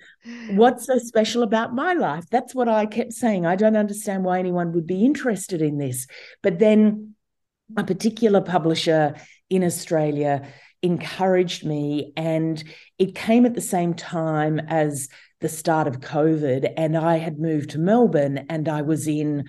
what's 0.52 0.86
so 0.86 0.98
special 0.98 1.44
about 1.44 1.74
my 1.74 1.94
life? 1.94 2.26
That's 2.30 2.56
what 2.56 2.70
I 2.70 2.86
kept 2.86 3.14
saying. 3.14 3.46
I 3.46 3.56
don't 3.56 3.76
understand 3.76 4.24
why 4.24 4.40
anyone 4.40 4.72
would 4.72 4.88
be 4.88 5.04
interested 5.04 5.62
in 5.62 5.78
this. 5.78 6.08
But 6.42 6.60
then 6.60 7.16
a 7.76 7.84
particular 7.84 8.42
publisher 8.42 9.16
in 9.50 9.64
Australia 9.64 10.48
encouraged 10.82 11.66
me, 11.66 12.14
and 12.16 12.64
it 12.98 13.16
came 13.16 13.46
at 13.46 13.56
the 13.56 13.62
same 13.62 13.94
time 13.94 14.60
as 14.60 15.10
the 15.42 15.50
start 15.50 15.88
of 15.88 16.00
COVID, 16.00 16.74
and 16.78 16.98
I 16.98 17.18
had 17.18 17.40
moved 17.40 17.72
to 17.72 17.80
Melbourne 17.80 18.46
and 18.50 18.70
I 18.70 18.82
was 18.82 19.08
in 19.08 19.46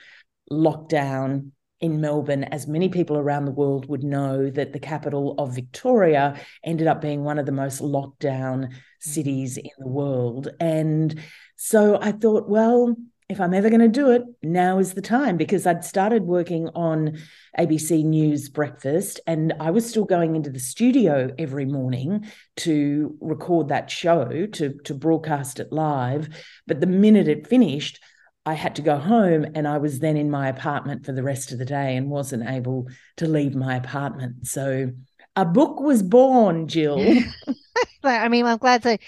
lockdown 0.50 1.50
in 1.80 2.00
Melbourne, 2.00 2.44
as 2.44 2.66
many 2.66 2.88
people 2.88 3.18
around 3.18 3.44
the 3.44 3.50
world 3.50 3.88
would 3.88 4.02
know, 4.02 4.48
that 4.50 4.72
the 4.72 4.78
capital 4.78 5.34
of 5.38 5.54
Victoria 5.54 6.40
ended 6.64 6.86
up 6.86 7.02
being 7.02 7.22
one 7.22 7.38
of 7.38 7.46
the 7.46 7.52
most 7.52 7.80
locked 7.80 8.20
down 8.20 8.62
mm. 8.62 8.72
cities 9.00 9.58
in 9.58 9.70
the 9.78 9.88
world. 9.88 10.48
And 10.58 11.20
so 11.56 11.98
I 12.00 12.12
thought, 12.12 12.48
well, 12.48 12.96
if 13.28 13.40
I'm 13.40 13.54
ever 13.54 13.68
going 13.68 13.80
to 13.80 13.88
do 13.88 14.10
it, 14.12 14.22
now 14.42 14.78
is 14.78 14.94
the 14.94 15.02
time 15.02 15.36
because 15.36 15.66
I'd 15.66 15.84
started 15.84 16.22
working 16.22 16.68
on 16.74 17.18
ABC 17.58 18.04
News 18.04 18.48
Breakfast 18.48 19.18
and 19.26 19.52
I 19.58 19.70
was 19.70 19.84
still 19.84 20.04
going 20.04 20.36
into 20.36 20.48
the 20.48 20.60
studio 20.60 21.34
every 21.36 21.64
morning 21.66 22.24
to 22.58 23.16
record 23.20 23.68
that 23.68 23.90
show, 23.90 24.46
to, 24.46 24.74
to 24.84 24.94
broadcast 24.94 25.58
it 25.58 25.72
live. 25.72 26.28
But 26.68 26.80
the 26.80 26.86
minute 26.86 27.26
it 27.26 27.48
finished, 27.48 28.00
I 28.46 28.54
had 28.54 28.76
to 28.76 28.82
go 28.82 28.96
home 28.96 29.44
and 29.56 29.66
I 29.66 29.78
was 29.78 29.98
then 29.98 30.16
in 30.16 30.30
my 30.30 30.48
apartment 30.48 31.04
for 31.04 31.10
the 31.10 31.24
rest 31.24 31.50
of 31.50 31.58
the 31.58 31.64
day 31.64 31.96
and 31.96 32.08
wasn't 32.08 32.48
able 32.48 32.86
to 33.16 33.26
leave 33.26 33.56
my 33.56 33.74
apartment. 33.74 34.46
So 34.46 34.92
a 35.34 35.44
book 35.44 35.80
was 35.80 36.00
born, 36.02 36.68
Jill. 36.68 36.98
I 38.04 38.28
mean, 38.28 38.46
I'm 38.46 38.58
glad 38.58 38.84
to 38.84 38.98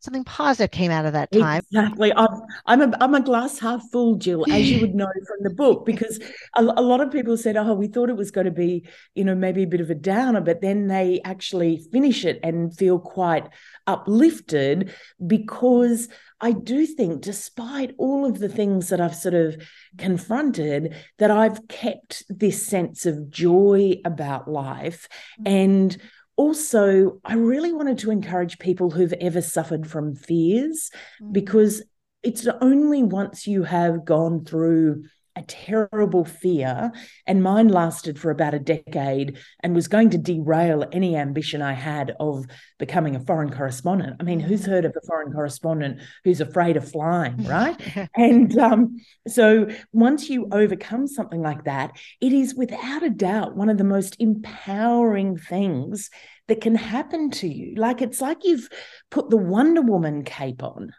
something 0.00 0.24
positive 0.24 0.70
came 0.70 0.90
out 0.90 1.06
of 1.06 1.12
that 1.12 1.30
time. 1.32 1.60
Exactly. 1.72 2.12
I'm, 2.14 2.28
I'm, 2.66 2.80
a, 2.80 2.96
I'm 3.00 3.14
a 3.14 3.20
glass 3.20 3.58
half 3.58 3.82
full, 3.90 4.14
Jill, 4.14 4.50
as 4.50 4.70
you 4.70 4.80
would 4.80 4.94
know 4.94 5.10
from 5.26 5.36
the 5.42 5.50
book, 5.50 5.84
because 5.84 6.20
a, 6.54 6.62
a, 6.62 6.82
lot 6.82 7.00
of 7.00 7.10
people 7.10 7.36
said, 7.36 7.56
oh, 7.56 7.74
we 7.74 7.88
thought 7.88 8.08
it 8.08 8.16
was 8.16 8.30
going 8.30 8.44
to 8.44 8.52
be, 8.52 8.86
you 9.14 9.24
know, 9.24 9.34
maybe 9.34 9.64
a 9.64 9.66
bit 9.66 9.80
of 9.80 9.90
a 9.90 9.94
downer, 9.94 10.40
but 10.40 10.60
then 10.60 10.86
they 10.86 11.20
actually 11.24 11.84
finish 11.90 12.24
it 12.24 12.38
and 12.44 12.76
feel 12.76 13.00
quite 13.00 13.48
uplifted 13.86 14.94
because 15.26 16.08
I 16.40 16.52
do 16.52 16.86
think, 16.86 17.22
despite 17.22 17.94
all 17.98 18.24
of 18.24 18.38
the 18.38 18.48
things 18.48 18.88
that 18.90 19.00
I've 19.00 19.14
sort 19.14 19.34
of 19.34 19.56
confronted, 19.96 20.94
that 21.18 21.30
I've 21.30 21.66
kept 21.68 22.22
this 22.28 22.64
sense 22.66 23.06
of 23.06 23.30
joy 23.30 23.96
about 24.04 24.48
life 24.48 25.08
mm. 25.40 25.48
and 25.48 25.96
also, 26.38 27.20
I 27.24 27.34
really 27.34 27.72
wanted 27.72 27.98
to 27.98 28.12
encourage 28.12 28.60
people 28.60 28.92
who've 28.92 29.12
ever 29.14 29.42
suffered 29.42 29.90
from 29.90 30.14
fears 30.14 30.88
mm-hmm. 31.20 31.32
because 31.32 31.82
it's 32.22 32.46
only 32.60 33.02
once 33.02 33.48
you 33.48 33.64
have 33.64 34.04
gone 34.04 34.44
through 34.44 35.02
a 35.38 35.42
terrible 35.42 36.24
fear, 36.24 36.90
and 37.26 37.42
mine 37.42 37.68
lasted 37.68 38.18
for 38.18 38.30
about 38.30 38.54
a 38.54 38.58
decade 38.58 39.38
and 39.62 39.74
was 39.74 39.88
going 39.88 40.10
to 40.10 40.18
derail 40.18 40.84
any 40.92 41.16
ambition 41.16 41.62
I 41.62 41.72
had 41.72 42.14
of 42.18 42.46
becoming 42.78 43.14
a 43.14 43.20
foreign 43.20 43.50
correspondent. 43.50 44.16
I 44.20 44.24
mean, 44.24 44.40
who's 44.40 44.66
heard 44.66 44.84
of 44.84 44.94
a 44.96 45.06
foreign 45.06 45.32
correspondent 45.32 46.00
who's 46.24 46.40
afraid 46.40 46.76
of 46.76 46.90
flying, 46.90 47.44
right? 47.44 47.76
and 48.16 48.56
um, 48.58 48.98
so 49.26 49.68
once 49.92 50.28
you 50.28 50.48
overcome 50.50 51.06
something 51.06 51.40
like 51.40 51.64
that, 51.64 51.92
it 52.20 52.32
is 52.32 52.54
without 52.54 53.02
a 53.02 53.10
doubt 53.10 53.56
one 53.56 53.70
of 53.70 53.78
the 53.78 53.84
most 53.84 54.16
empowering 54.18 55.36
things 55.36 56.10
that 56.48 56.60
can 56.60 56.74
happen 56.74 57.30
to 57.30 57.46
you. 57.46 57.74
Like 57.76 58.02
it's 58.02 58.20
like 58.20 58.38
you've 58.42 58.68
put 59.10 59.30
the 59.30 59.36
Wonder 59.36 59.82
Woman 59.82 60.24
cape 60.24 60.62
on. 60.62 60.92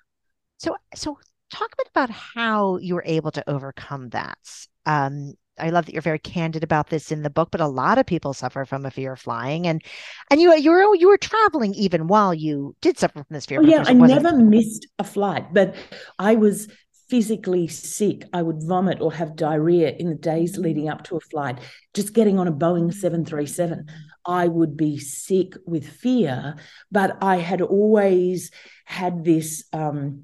So, 0.57 0.75
so 0.95 1.17
talk 1.49 1.71
a 1.73 1.77
bit 1.77 1.89
about 1.89 2.09
how 2.09 2.77
you 2.77 2.95
were 2.95 3.03
able 3.05 3.31
to 3.31 3.49
overcome 3.49 4.09
that. 4.09 4.37
Um, 4.85 5.33
I 5.59 5.69
love 5.69 5.85
that 5.85 5.93
you're 5.93 6.01
very 6.01 6.19
candid 6.19 6.63
about 6.63 6.89
this 6.89 7.11
in 7.11 7.21
the 7.21 7.29
book, 7.29 7.49
but 7.51 7.61
a 7.61 7.67
lot 7.67 7.97
of 7.97 8.05
people 8.05 8.33
suffer 8.33 8.65
from 8.65 8.85
a 8.85 8.91
fear 8.91 9.13
of 9.13 9.19
flying, 9.19 9.67
and 9.67 9.83
and 10.31 10.39
you 10.39 10.55
you 10.55 10.71
were 10.71 10.95
you 10.95 11.09
were 11.09 11.17
traveling 11.17 11.73
even 11.73 12.07
while 12.07 12.33
you 12.33 12.75
did 12.81 12.97
suffer 12.97 13.19
from 13.19 13.27
this 13.29 13.45
fear. 13.45 13.59
Oh, 13.59 13.65
yeah, 13.65 13.83
I 13.85 13.93
never 13.93 14.35
missed 14.37 14.87
a 14.97 15.03
flight, 15.03 15.53
but 15.53 15.75
I 16.17 16.35
was 16.35 16.69
physically 17.09 17.67
sick. 17.67 18.23
I 18.33 18.41
would 18.41 18.63
vomit 18.63 19.01
or 19.01 19.11
have 19.11 19.35
diarrhea 19.35 19.89
in 19.97 20.09
the 20.09 20.15
days 20.15 20.57
leading 20.57 20.87
up 20.89 21.03
to 21.05 21.17
a 21.17 21.19
flight. 21.19 21.59
Just 21.93 22.13
getting 22.13 22.39
on 22.39 22.47
a 22.47 22.53
Boeing 22.53 22.93
seven 22.93 23.25
three 23.25 23.47
seven, 23.47 23.87
I 24.25 24.47
would 24.47 24.77
be 24.77 24.97
sick 24.97 25.55
with 25.65 25.87
fear, 25.87 26.55
but 26.91 27.17
I 27.21 27.37
had 27.37 27.61
always 27.61 28.51
had 28.85 29.25
this. 29.25 29.65
Um, 29.73 30.23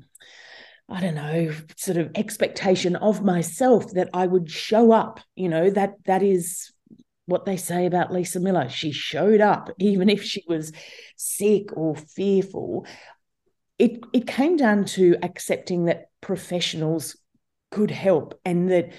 I 0.87 1.01
don't 1.01 1.15
know, 1.15 1.51
sort 1.77 1.97
of 1.97 2.11
expectation 2.15 2.95
of 2.95 3.23
myself 3.23 3.91
that 3.93 4.09
I 4.13 4.27
would 4.27 4.49
show 4.51 4.91
up. 4.91 5.19
You 5.35 5.49
know, 5.49 5.69
that 5.71 5.95
that 6.05 6.21
is 6.21 6.71
what 7.25 7.45
they 7.45 7.57
say 7.57 7.85
about 7.85 8.13
Lisa 8.13 8.39
Miller. 8.39 8.69
She 8.69 8.91
showed 8.91 9.41
up, 9.41 9.69
even 9.79 10.09
if 10.09 10.23
she 10.23 10.43
was 10.47 10.71
sick 11.17 11.75
or 11.75 11.95
fearful. 11.95 12.85
It 13.79 13.99
it 14.13 14.27
came 14.27 14.57
down 14.57 14.85
to 14.85 15.17
accepting 15.21 15.85
that 15.85 16.05
professionals 16.21 17.17
could 17.71 17.91
help 17.91 18.39
and 18.45 18.71
that 18.71 18.93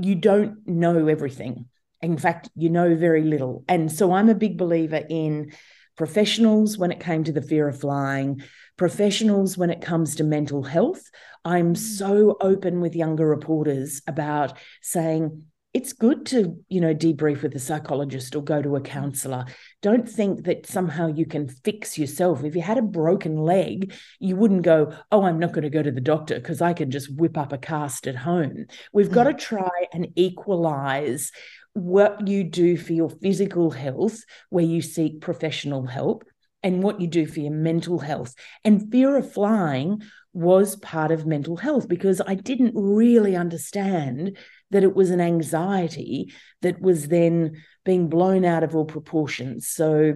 you 0.00 0.14
don't 0.14 0.66
know 0.66 1.08
everything. 1.08 1.66
In 2.02 2.18
fact, 2.18 2.50
you 2.54 2.70
know 2.70 2.94
very 2.94 3.22
little. 3.22 3.64
And 3.68 3.90
so 3.90 4.12
I'm 4.12 4.28
a 4.28 4.34
big 4.34 4.56
believer 4.56 5.02
in 5.08 5.52
professionals 5.96 6.78
when 6.78 6.92
it 6.92 7.00
came 7.00 7.24
to 7.24 7.32
the 7.32 7.42
fear 7.42 7.68
of 7.68 7.80
flying, 7.80 8.42
professionals 8.76 9.56
when 9.56 9.70
it 9.70 9.80
comes 9.80 10.16
to 10.16 10.24
mental 10.24 10.62
health. 10.62 11.02
I'm 11.44 11.74
mm. 11.74 11.78
so 11.78 12.36
open 12.40 12.80
with 12.80 12.94
younger 12.94 13.26
reporters 13.26 14.02
about 14.06 14.58
saying, 14.82 15.44
it's 15.76 15.92
good 15.92 16.24
to 16.24 16.56
you 16.70 16.80
know 16.80 16.94
debrief 16.94 17.42
with 17.42 17.54
a 17.54 17.58
psychologist 17.58 18.34
or 18.34 18.42
go 18.42 18.62
to 18.62 18.76
a 18.76 18.80
counselor 18.80 19.44
don't 19.82 20.08
think 20.08 20.44
that 20.44 20.64
somehow 20.64 21.06
you 21.06 21.26
can 21.26 21.46
fix 21.48 21.98
yourself 21.98 22.42
if 22.44 22.56
you 22.56 22.62
had 22.62 22.78
a 22.78 22.82
broken 22.82 23.36
leg 23.36 23.92
you 24.18 24.36
wouldn't 24.36 24.62
go 24.62 24.90
oh 25.12 25.24
i'm 25.24 25.38
not 25.38 25.52
going 25.52 25.64
to 25.64 25.68
go 25.68 25.82
to 25.82 25.90
the 25.90 26.00
doctor 26.00 26.36
because 26.36 26.62
i 26.62 26.72
can 26.72 26.90
just 26.90 27.14
whip 27.14 27.36
up 27.36 27.52
a 27.52 27.58
cast 27.58 28.06
at 28.06 28.16
home 28.16 28.64
we've 28.94 29.12
got 29.12 29.24
to 29.24 29.34
mm. 29.34 29.38
try 29.38 29.86
and 29.92 30.08
equalize 30.16 31.30
what 31.76 32.26
you 32.26 32.42
do 32.42 32.76
for 32.76 32.92
your 32.92 33.10
physical 33.10 33.70
health 33.70 34.24
where 34.50 34.64
you 34.64 34.80
seek 34.80 35.20
professional 35.20 35.86
help 35.86 36.24
and 36.62 36.82
what 36.82 37.00
you 37.00 37.06
do 37.06 37.26
for 37.26 37.40
your 37.40 37.52
mental 37.52 37.98
health. 37.98 38.34
And 38.64 38.90
fear 38.90 39.16
of 39.16 39.30
flying 39.32 40.02
was 40.32 40.76
part 40.76 41.12
of 41.12 41.26
mental 41.26 41.56
health 41.56 41.86
because 41.88 42.20
I 42.26 42.34
didn't 42.34 42.72
really 42.74 43.36
understand 43.36 44.36
that 44.70 44.82
it 44.82 44.94
was 44.94 45.10
an 45.10 45.20
anxiety 45.20 46.32
that 46.62 46.80
was 46.80 47.08
then 47.08 47.62
being 47.84 48.08
blown 48.08 48.44
out 48.44 48.64
of 48.64 48.74
all 48.74 48.84
proportions. 48.84 49.68
So 49.68 50.14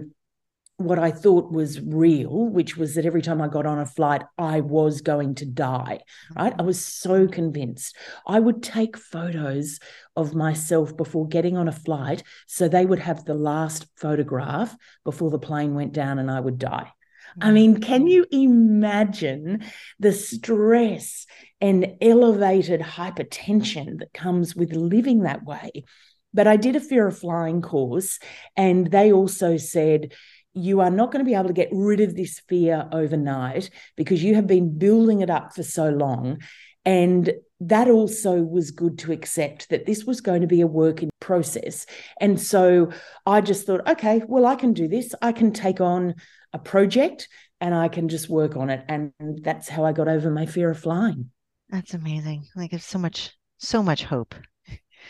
what 0.85 0.99
I 0.99 1.11
thought 1.11 1.51
was 1.51 1.79
real, 1.81 2.47
which 2.47 2.77
was 2.77 2.95
that 2.95 3.05
every 3.05 3.21
time 3.21 3.41
I 3.41 3.47
got 3.47 3.65
on 3.65 3.79
a 3.79 3.85
flight, 3.85 4.23
I 4.37 4.61
was 4.61 5.01
going 5.01 5.35
to 5.35 5.45
die. 5.45 5.99
Right. 6.35 6.53
I 6.57 6.61
was 6.61 6.83
so 6.83 7.27
convinced. 7.27 7.95
I 8.27 8.39
would 8.39 8.63
take 8.63 8.97
photos 8.97 9.79
of 10.15 10.33
myself 10.33 10.95
before 10.95 11.27
getting 11.27 11.57
on 11.57 11.67
a 11.67 11.71
flight 11.73 12.23
so 12.47 12.67
they 12.67 12.85
would 12.85 12.99
have 12.99 13.25
the 13.25 13.33
last 13.33 13.87
photograph 13.97 14.75
before 15.03 15.29
the 15.29 15.39
plane 15.39 15.73
went 15.73 15.93
down 15.93 16.19
and 16.19 16.29
I 16.29 16.39
would 16.39 16.57
die. 16.57 16.91
I 17.39 17.49
mm. 17.49 17.53
mean, 17.53 17.81
can 17.81 18.07
you 18.07 18.25
imagine 18.31 19.63
the 19.99 20.11
stress 20.11 21.25
and 21.61 21.95
elevated 22.01 22.81
hypertension 22.81 23.99
that 23.99 24.13
comes 24.13 24.55
with 24.55 24.73
living 24.73 25.21
that 25.21 25.43
way? 25.43 25.85
But 26.33 26.47
I 26.47 26.55
did 26.55 26.75
a 26.75 26.81
fear 26.81 27.07
of 27.07 27.17
flying 27.17 27.61
course, 27.61 28.19
and 28.55 28.89
they 28.89 29.11
also 29.11 29.57
said, 29.57 30.13
you 30.53 30.81
are 30.81 30.89
not 30.89 31.11
going 31.11 31.23
to 31.23 31.29
be 31.29 31.35
able 31.35 31.47
to 31.47 31.53
get 31.53 31.69
rid 31.71 32.01
of 32.01 32.15
this 32.15 32.41
fear 32.47 32.87
overnight 32.91 33.69
because 33.95 34.23
you 34.23 34.35
have 34.35 34.47
been 34.47 34.77
building 34.77 35.21
it 35.21 35.29
up 35.29 35.53
for 35.53 35.63
so 35.63 35.89
long. 35.89 36.39
And 36.83 37.31
that 37.61 37.89
also 37.89 38.41
was 38.41 38.71
good 38.71 38.97
to 38.99 39.11
accept 39.11 39.69
that 39.69 39.85
this 39.85 40.03
was 40.03 40.19
going 40.19 40.41
to 40.41 40.47
be 40.47 40.61
a 40.61 40.67
work 40.67 41.03
in 41.03 41.09
process. 41.19 41.85
And 42.19 42.41
so 42.41 42.91
I 43.25 43.41
just 43.41 43.65
thought, 43.65 43.87
okay, 43.87 44.21
well, 44.27 44.45
I 44.45 44.55
can 44.55 44.73
do 44.73 44.87
this. 44.87 45.13
I 45.21 45.31
can 45.31 45.53
take 45.53 45.79
on 45.79 46.15
a 46.53 46.59
project 46.59 47.29
and 47.61 47.75
I 47.75 47.87
can 47.87 48.09
just 48.09 48.29
work 48.29 48.57
on 48.57 48.69
it. 48.71 48.83
And 48.87 49.13
that's 49.43 49.69
how 49.69 49.85
I 49.85 49.93
got 49.93 50.07
over 50.07 50.31
my 50.31 50.47
fear 50.47 50.71
of 50.71 50.79
flying. 50.79 51.29
That's 51.69 51.93
amazing. 51.93 52.47
Like 52.55 52.73
it's 52.73 52.85
so 52.85 52.97
much, 52.97 53.31
so 53.59 53.83
much 53.83 54.03
hope. 54.03 54.33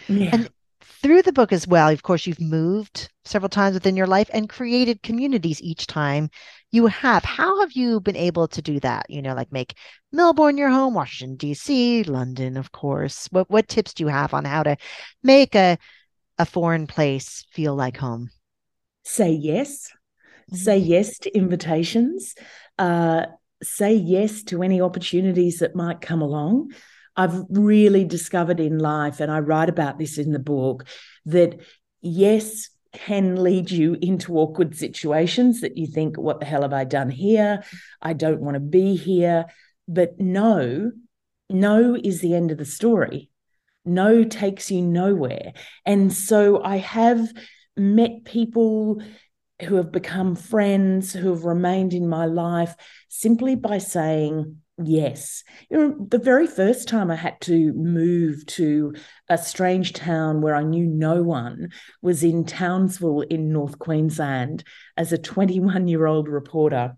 Yeah. 0.08 0.30
And 0.34 0.50
through 1.02 1.24
the 1.24 1.34
book 1.34 1.52
as 1.52 1.68
well, 1.68 1.90
of 1.90 2.04
course, 2.04 2.28
you've 2.28 2.40
moved 2.40 3.10
several 3.26 3.50
times 3.50 3.74
within 3.74 3.96
your 3.96 4.08
life 4.08 4.30
and 4.34 4.50
created 4.50 5.02
communities 5.02 5.62
each 5.62 5.88
time 5.88 6.30
you 6.72 6.88
have. 6.88 7.24
How 7.24 7.62
have 7.62 7.72
you 7.74 8.00
been 8.00 8.16
able 8.16 8.48
to 8.50 8.62
do 8.62 8.80
that? 8.82 9.10
You 9.10 9.22
know, 9.22 9.34
like 9.34 9.52
make 9.52 9.76
Melbourne 10.12 10.58
your 10.58 10.70
home, 10.70 10.94
Washington, 10.94 11.38
D.C., 11.38 12.04
London, 12.04 12.56
of 12.58 12.72
course. 12.72 13.28
What 13.32 13.50
what 13.50 13.68
tips 13.68 13.94
do 13.94 14.04
you 14.04 14.10
have 14.10 14.34
on 14.34 14.46
how 14.46 14.64
to 14.64 14.78
make 15.24 15.56
a 15.56 15.78
a 16.38 16.46
foreign 16.46 16.88
place 16.88 17.46
feel 17.52 17.76
like 17.76 17.98
home? 17.98 18.30
Say 19.04 19.32
yes. 19.32 19.90
Mm-hmm. 20.52 20.56
Say 20.56 20.78
yes 20.78 21.18
to 21.20 21.36
invitations. 21.36 22.36
Uh, 22.78 23.26
say 23.64 23.94
yes 23.94 24.44
to 24.44 24.64
any 24.64 24.82
opportunities 24.82 25.60
that 25.60 25.76
might 25.76 26.02
come 26.02 26.22
along. 26.22 26.72
I've 27.16 27.44
really 27.50 28.06
discovered 28.06 28.60
in 28.60 28.80
life, 28.80 29.20
and 29.20 29.32
I 29.32 29.40
write 29.40 29.70
about 29.70 30.00
this 30.00 30.18
in 30.18 30.32
the 30.32 30.40
book, 30.40 30.86
that 31.26 31.60
yes 32.02 32.70
can 32.94 33.42
lead 33.42 33.72
you 33.72 33.98
into 34.02 34.38
awkward 34.38 34.76
situations 34.76 35.62
that 35.62 35.78
you 35.78 35.88
think, 35.88 36.18
what 36.18 36.40
the 36.40 36.46
hell 36.46 36.64
have 36.64 36.74
I 36.74 36.84
done 36.84 37.10
here? 37.10 37.64
I 38.02 38.14
don't 38.14 38.42
want 38.42 38.56
to 38.56 38.60
be 38.60 38.96
here. 38.96 39.46
But 39.88 40.20
no, 40.20 40.92
no 41.50 41.98
is 42.02 42.22
the 42.22 42.34
end 42.34 42.52
of 42.52 42.58
the 42.58 42.66
story. 42.66 43.30
No 43.86 44.24
takes 44.24 44.70
you 44.72 44.82
nowhere. 44.82 45.54
And 45.86 46.12
so 46.14 46.62
I 46.64 46.78
have 46.78 47.32
met 47.78 48.26
people 48.26 49.02
who 49.62 49.76
have 49.76 49.92
become 49.92 50.36
friends, 50.36 51.14
who 51.14 51.30
have 51.30 51.46
remained 51.46 51.94
in 51.94 52.08
my 52.08 52.26
life 52.26 52.76
simply 53.10 53.56
by 53.56 53.78
saying, 53.78 54.58
Yes. 54.84 55.44
You 55.70 55.78
know, 55.78 56.08
the 56.10 56.18
very 56.18 56.48
first 56.48 56.88
time 56.88 57.12
I 57.12 57.16
had 57.16 57.40
to 57.42 57.74
move 57.74 58.46
to 58.48 58.94
a 59.30 59.38
strange 59.38 59.94
town 59.94 60.42
where 60.42 60.56
I 60.56 60.64
knew 60.64 60.86
no 60.86 61.22
one 61.22 61.70
was 62.02 62.24
in 62.24 62.46
Townsville 62.46 63.22
in 63.22 63.52
North 63.52 63.80
Queensland 63.80 64.64
as 64.98 65.12
a 65.12 65.18
21 65.18 65.88
year 65.88 66.06
old 66.06 66.28
reporter. 66.28 66.96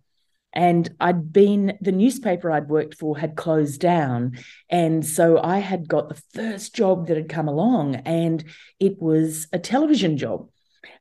And 0.55 0.95
I'd 0.99 1.33
been, 1.33 1.77
the 1.81 1.91
newspaper 1.91 2.51
I'd 2.51 2.69
worked 2.69 2.95
for 2.95 3.17
had 3.17 3.35
closed 3.35 3.81
down. 3.81 4.37
And 4.69 5.03
so 5.03 5.41
I 5.41 5.57
had 5.57 5.87
got 5.87 6.09
the 6.09 6.21
first 6.33 6.75
job 6.75 7.07
that 7.07 7.17
had 7.17 7.27
come 7.27 7.47
along, 7.47 7.95
and 7.95 8.43
it 8.79 9.01
was 9.01 9.47
a 9.51 9.57
television 9.57 10.15
job. 10.15 10.49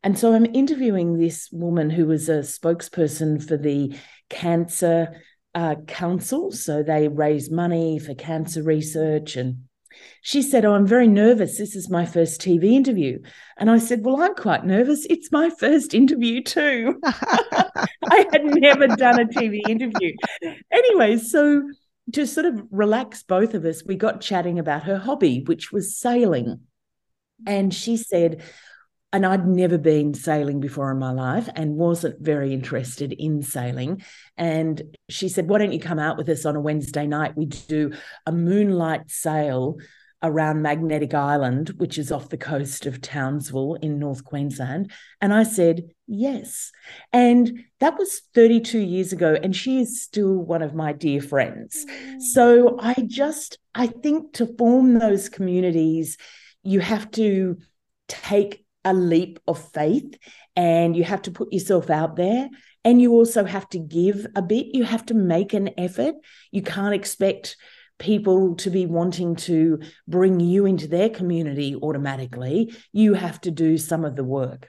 And 0.03 0.19
so 0.19 0.33
I'm 0.33 0.47
interviewing 0.47 1.19
this 1.19 1.51
woman 1.53 1.91
who 1.91 2.07
was 2.07 2.31
a 2.31 2.39
spokesperson 2.39 3.47
for 3.47 3.59
the 3.59 3.95
cancer 4.31 5.21
uh, 5.55 5.77
council. 5.87 6.51
So 6.53 6.83
they 6.83 7.09
raise 7.09 7.51
money 7.51 7.99
for 7.99 8.15
cancer 8.15 8.63
research. 8.63 9.37
And 9.37 9.65
she 10.23 10.43
said, 10.43 10.65
Oh, 10.65 10.75
I'm 10.75 10.87
very 10.87 11.09
nervous. 11.09 11.59
This 11.59 11.77
is 11.77 11.91
my 11.91 12.07
first 12.07 12.41
TV 12.41 12.73
interview. 12.73 13.19
And 13.59 13.71
I 13.71 13.79
said, 13.79 14.05
Well, 14.05 14.23
I'm 14.23 14.35
quite 14.35 14.65
nervous. 14.65 15.07
It's 15.11 15.33
my 15.33 15.51
first 15.51 15.95
interview 15.95 16.43
too. 16.43 16.99
I 17.05 18.27
had 18.33 18.45
never 18.45 18.89
done 18.89 19.21
a 19.21 19.27
TV 19.27 19.61
interview. 19.69 20.15
Anyway, 20.71 21.19
so 21.19 21.63
to 22.13 22.27
sort 22.27 22.47
of 22.47 22.63
relax 22.71 23.23
both 23.23 23.55
of 23.55 23.65
us, 23.65 23.85
we 23.85 23.97
got 23.97 24.21
chatting 24.21 24.59
about 24.59 24.85
her 24.85 24.99
hobby, 24.99 25.43
which 25.47 25.73
was 25.73 25.97
sailing. 25.97 26.61
And 27.47 27.73
she 27.73 27.97
said, 27.97 28.43
and 29.13 29.27
I'd 29.27 29.47
never 29.47 29.77
been 29.77 30.15
sailing 30.15 30.61
before 30.61 30.91
in 30.91 30.99
my 30.99 31.13
life 31.13 31.49
and 31.55 31.77
wasn't 31.77 32.21
very 32.21 32.55
interested 32.55 33.13
in 33.13 33.43
sailing. 33.43 34.03
And 34.37 34.97
she 35.09 35.29
said, 35.29 35.49
Why 35.49 35.59
don't 35.59 35.73
you 35.73 35.81
come 35.81 35.99
out 35.99 36.17
with 36.17 36.29
us 36.29 36.47
on 36.47 36.57
a 36.57 36.61
Wednesday 36.61 37.07
night? 37.07 37.37
We 37.37 37.47
do 37.47 37.93
a 38.27 38.33
moonlight 38.33 39.11
sail 39.11 39.79
around 40.23 40.63
Magnetic 40.63 41.15
Island, 41.15 41.71
which 41.77 41.99
is 41.99 42.13
off 42.13 42.29
the 42.29 42.39
coast 42.39 42.87
of 42.87 43.01
Townsville 43.01 43.75
in 43.83 43.99
North 43.99 44.25
Queensland. 44.25 44.91
And 45.21 45.35
I 45.35 45.43
said, 45.43 45.91
Yes. 46.07 46.73
And 47.13 47.65
that 47.81 47.99
was 47.99 48.23
32 48.35 48.79
years 48.79 49.13
ago. 49.13 49.37
And 49.43 49.55
she 49.55 49.81
is 49.81 50.01
still 50.03 50.35
one 50.35 50.63
of 50.63 50.75
my 50.75 50.93
dear 50.93 51.21
friends. 51.21 51.85
Mm. 51.85 52.21
So 52.21 52.79
I 52.81 52.95
just, 53.07 53.59
I 53.75 53.89
think 53.89 54.35
to 54.35 54.47
form 54.57 54.95
those 54.95 55.29
communities, 55.29 56.17
you 56.63 56.81
have 56.81 57.11
to 57.13 57.59
take 58.09 58.62
a 58.85 58.93
leap 58.93 59.39
of 59.47 59.73
faith 59.73 60.17
and 60.57 60.97
you 60.97 61.05
have 61.05 61.23
to 61.23 61.31
put 61.31 61.53
yourself 61.53 61.91
out 61.91 62.17
there. 62.17 62.49
And 62.85 63.01
you 63.01 63.13
also 63.13 63.45
have 63.45 63.69
to 63.71 63.79
give 63.79 64.27
a 64.35 64.43
bit. 64.43 64.75
You 64.75 64.85
have 64.85 65.07
to 65.07 65.15
make 65.15 65.55
an 65.55 65.71
effort. 65.79 66.17
You 66.51 66.63
can't 66.63 66.95
expect 66.95 67.57
people 67.99 68.57
to 68.57 68.71
be 68.71 68.87
wanting 68.87 69.37
to 69.37 69.79
bring 70.09 70.41
you 70.41 70.67
into 70.67 70.89
their 70.89 71.09
community 71.09 71.77
automatically. 71.77 72.75
You 72.93 73.15
have 73.15 73.41
to 73.43 73.51
do 73.51 73.79
some 73.79 74.05
of 74.05 74.17
the 74.17 74.25
work. 74.25 74.69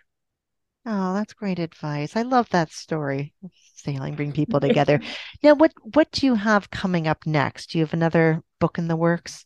Oh 0.86 1.14
that's 1.14 1.34
great 1.34 1.60
advice. 1.60 2.16
I 2.16 2.24
love 2.24 2.50
that 2.50 2.72
story 2.72 3.34
sailing 3.76 4.16
bring 4.16 4.32
people 4.32 4.60
together. 4.62 5.00
Now 5.42 5.56
what 5.56 5.72
what 5.82 6.12
do 6.12 6.26
you 6.26 6.36
have 6.36 6.70
coming 6.70 7.08
up 7.08 7.26
next? 7.26 7.72
Do 7.72 7.80
you 7.80 7.86
have 7.86 7.94
another 7.94 8.44
book 8.60 8.78
in 8.78 8.88
the 8.88 8.96
works 8.96 9.46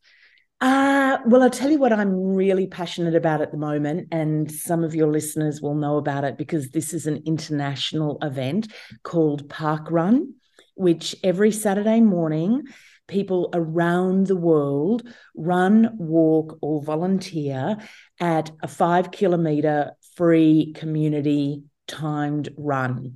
uh, 0.59 1.19
well, 1.25 1.43
I'll 1.43 1.49
tell 1.49 1.69
you 1.69 1.77
what 1.77 1.93
I'm 1.93 2.33
really 2.33 2.65
passionate 2.65 3.15
about 3.15 3.41
at 3.41 3.51
the 3.51 3.57
moment, 3.57 4.07
and 4.11 4.51
some 4.51 4.83
of 4.83 4.95
your 4.95 5.07
listeners 5.07 5.61
will 5.61 5.75
know 5.75 5.97
about 5.97 6.23
it 6.23 6.37
because 6.37 6.69
this 6.69 6.93
is 6.93 7.05
an 7.05 7.21
international 7.25 8.17
event 8.21 8.71
called 9.03 9.49
Park 9.49 9.91
Run, 9.91 10.33
which 10.75 11.15
every 11.23 11.51
Saturday 11.51 12.01
morning, 12.01 12.63
people 13.07 13.49
around 13.53 14.27
the 14.27 14.35
world 14.35 15.07
run, 15.35 15.95
walk, 15.97 16.57
or 16.61 16.81
volunteer 16.81 17.77
at 18.19 18.51
a 18.63 18.67
five 18.67 19.11
kilometer 19.11 19.91
free 20.15 20.73
community 20.75 21.63
timed 21.87 22.49
run. 22.57 23.15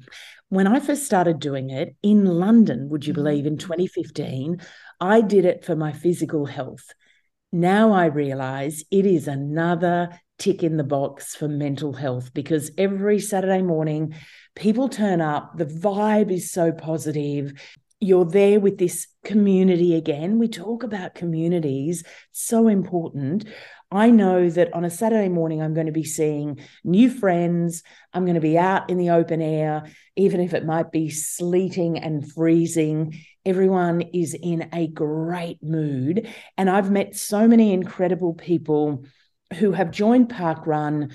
When 0.50 0.68
I 0.68 0.80
first 0.80 1.06
started 1.06 1.40
doing 1.40 1.72
it 1.72 1.96
in 2.04 2.26
London, 2.26 2.90
would 2.90 3.06
you 3.06 3.14
believe, 3.14 3.46
in 3.46 3.56
mm. 3.56 3.60
2015, 3.60 4.62
I 5.00 5.22
did 5.22 5.46
it 5.46 5.66
for 5.66 5.76
my 5.76 5.92
physical 5.92 6.46
health 6.46 6.94
now 7.52 7.92
I 7.92 8.06
realize 8.06 8.84
it 8.92 9.06
is 9.06 9.28
another 9.28 10.20
tick 10.40 10.64
in 10.64 10.78
the 10.78 10.84
box 10.84 11.36
for 11.36 11.48
mental 11.48 11.94
health 11.94 12.34
because 12.34 12.72
every 12.78 13.20
Saturday 13.20 13.62
morning, 13.62 14.16
people 14.56 14.90
turn 14.90 15.22
up, 15.22 15.58
the 15.58 15.66
vibe 15.66 16.32
is 16.32 16.52
so 16.52 16.72
positive. 16.72 17.54
You're 18.00 18.26
there 18.26 18.60
with 18.60 18.80
this 18.80 19.08
community 19.24 19.96
again. 19.96 20.40
We 20.40 20.48
talk 20.48 20.84
about 20.84 21.14
communities, 21.14 22.04
so 22.32 22.68
important. 22.68 23.46
I 23.92 24.10
know 24.10 24.50
that 24.50 24.74
on 24.74 24.86
a 24.86 24.90
Saturday 24.90 25.28
morning, 25.28 25.62
I'm 25.62 25.74
going 25.74 25.88
to 25.88 25.92
be 25.92 26.06
seeing 26.06 26.60
new 26.84 27.10
friends. 27.10 27.84
I'm 28.14 28.24
going 28.24 28.36
to 28.36 28.42
be 28.42 28.58
out 28.58 28.90
in 28.90 28.98
the 28.98 29.10
open 29.10 29.42
air, 29.42 29.84
even 30.16 30.40
if 30.40 30.54
it 30.54 30.66
might 30.66 30.92
be 30.92 31.10
sleeting 31.10 32.00
and 32.00 32.32
freezing. 32.32 33.20
Everyone 33.46 34.02
is 34.14 34.34
in 34.34 34.70
a 34.74 34.88
great 34.88 35.62
mood. 35.64 36.28
And 36.58 36.70
I've 36.70 36.92
met 36.92 37.16
so 37.16 37.48
many 37.48 37.74
incredible 37.74 38.34
people 38.34 39.06
who 39.60 39.72
have 39.72 39.92
joined 39.92 40.30
Park 40.30 40.66
Run 40.68 41.12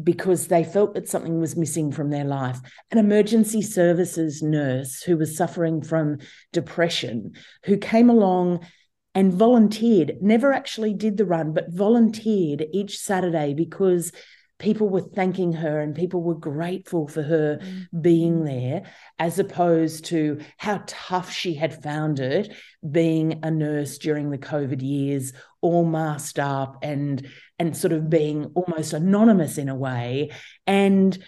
because 0.00 0.46
they 0.46 0.62
felt 0.62 0.94
that 0.94 1.08
something 1.08 1.40
was 1.40 1.56
missing 1.56 1.90
from 1.90 2.10
their 2.10 2.24
life. 2.24 2.60
An 2.90 2.98
emergency 2.98 3.62
services 3.62 4.42
nurse 4.42 5.02
who 5.02 5.16
was 5.16 5.36
suffering 5.36 5.82
from 5.82 6.18
depression, 6.52 7.32
who 7.64 7.76
came 7.76 8.08
along 8.08 8.66
and 9.14 9.32
volunteered, 9.32 10.18
never 10.20 10.52
actually 10.52 10.94
did 10.94 11.16
the 11.16 11.24
run, 11.24 11.52
but 11.52 11.72
volunteered 11.72 12.64
each 12.72 12.98
Saturday 12.98 13.54
because 13.54 14.12
people 14.60 14.88
were 14.88 15.00
thanking 15.00 15.52
her 15.54 15.80
and 15.80 15.96
people 15.96 16.22
were 16.22 16.36
grateful 16.36 17.08
for 17.08 17.22
her 17.22 17.58
mm. 17.58 17.86
being 18.00 18.44
there, 18.44 18.82
as 19.18 19.40
opposed 19.40 20.04
to 20.06 20.40
how 20.58 20.82
tough 20.86 21.32
she 21.32 21.54
had 21.54 21.82
found 21.82 22.20
it 22.20 22.54
being 22.88 23.40
a 23.42 23.50
nurse 23.50 23.98
during 23.98 24.30
the 24.30 24.38
COVID 24.38 24.80
years, 24.82 25.32
all 25.60 25.84
masked 25.84 26.38
up 26.38 26.78
and 26.82 27.28
and 27.58 27.76
sort 27.76 27.92
of 27.92 28.08
being 28.08 28.52
almost 28.54 28.92
anonymous 28.92 29.58
in 29.58 29.68
a 29.68 29.74
way. 29.74 30.30
And 30.66 31.18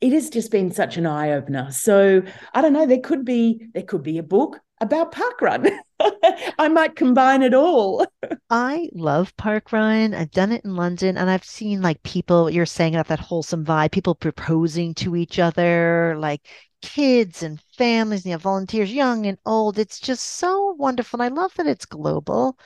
it 0.00 0.12
has 0.12 0.30
just 0.30 0.50
been 0.50 0.70
such 0.70 0.96
an 0.96 1.06
eye 1.06 1.32
opener. 1.32 1.70
So 1.72 2.22
I 2.52 2.60
don't 2.60 2.72
know. 2.72 2.86
There 2.86 3.00
could 3.00 3.24
be 3.24 3.66
there 3.74 3.82
could 3.82 4.02
be 4.02 4.18
a 4.18 4.22
book 4.22 4.60
about 4.80 5.12
parkrun. 5.12 5.76
I 6.58 6.68
might 6.68 6.96
combine 6.96 7.42
it 7.42 7.54
all. 7.54 8.06
I 8.50 8.88
love 8.92 9.36
park 9.36 9.72
run. 9.72 10.14
I've 10.14 10.30
done 10.30 10.52
it 10.52 10.64
in 10.64 10.76
London 10.76 11.16
and 11.16 11.30
I've 11.30 11.44
seen 11.44 11.82
like 11.82 12.02
people, 12.02 12.50
you're 12.50 12.66
saying 12.66 12.94
about 12.94 13.08
that 13.08 13.20
wholesome 13.20 13.64
vibe, 13.64 13.92
people 13.92 14.14
proposing 14.14 14.94
to 14.94 15.16
each 15.16 15.38
other, 15.38 16.16
like 16.18 16.46
kids 16.82 17.42
and 17.42 17.60
families, 17.76 18.20
and 18.20 18.30
you 18.30 18.34
know, 18.34 18.38
volunteers, 18.38 18.92
young 18.92 19.26
and 19.26 19.38
old. 19.46 19.78
It's 19.78 20.00
just 20.00 20.24
so 20.24 20.74
wonderful. 20.78 21.20
And 21.20 21.32
I 21.32 21.40
love 21.40 21.54
that 21.54 21.66
it's 21.66 21.86
global 21.86 22.58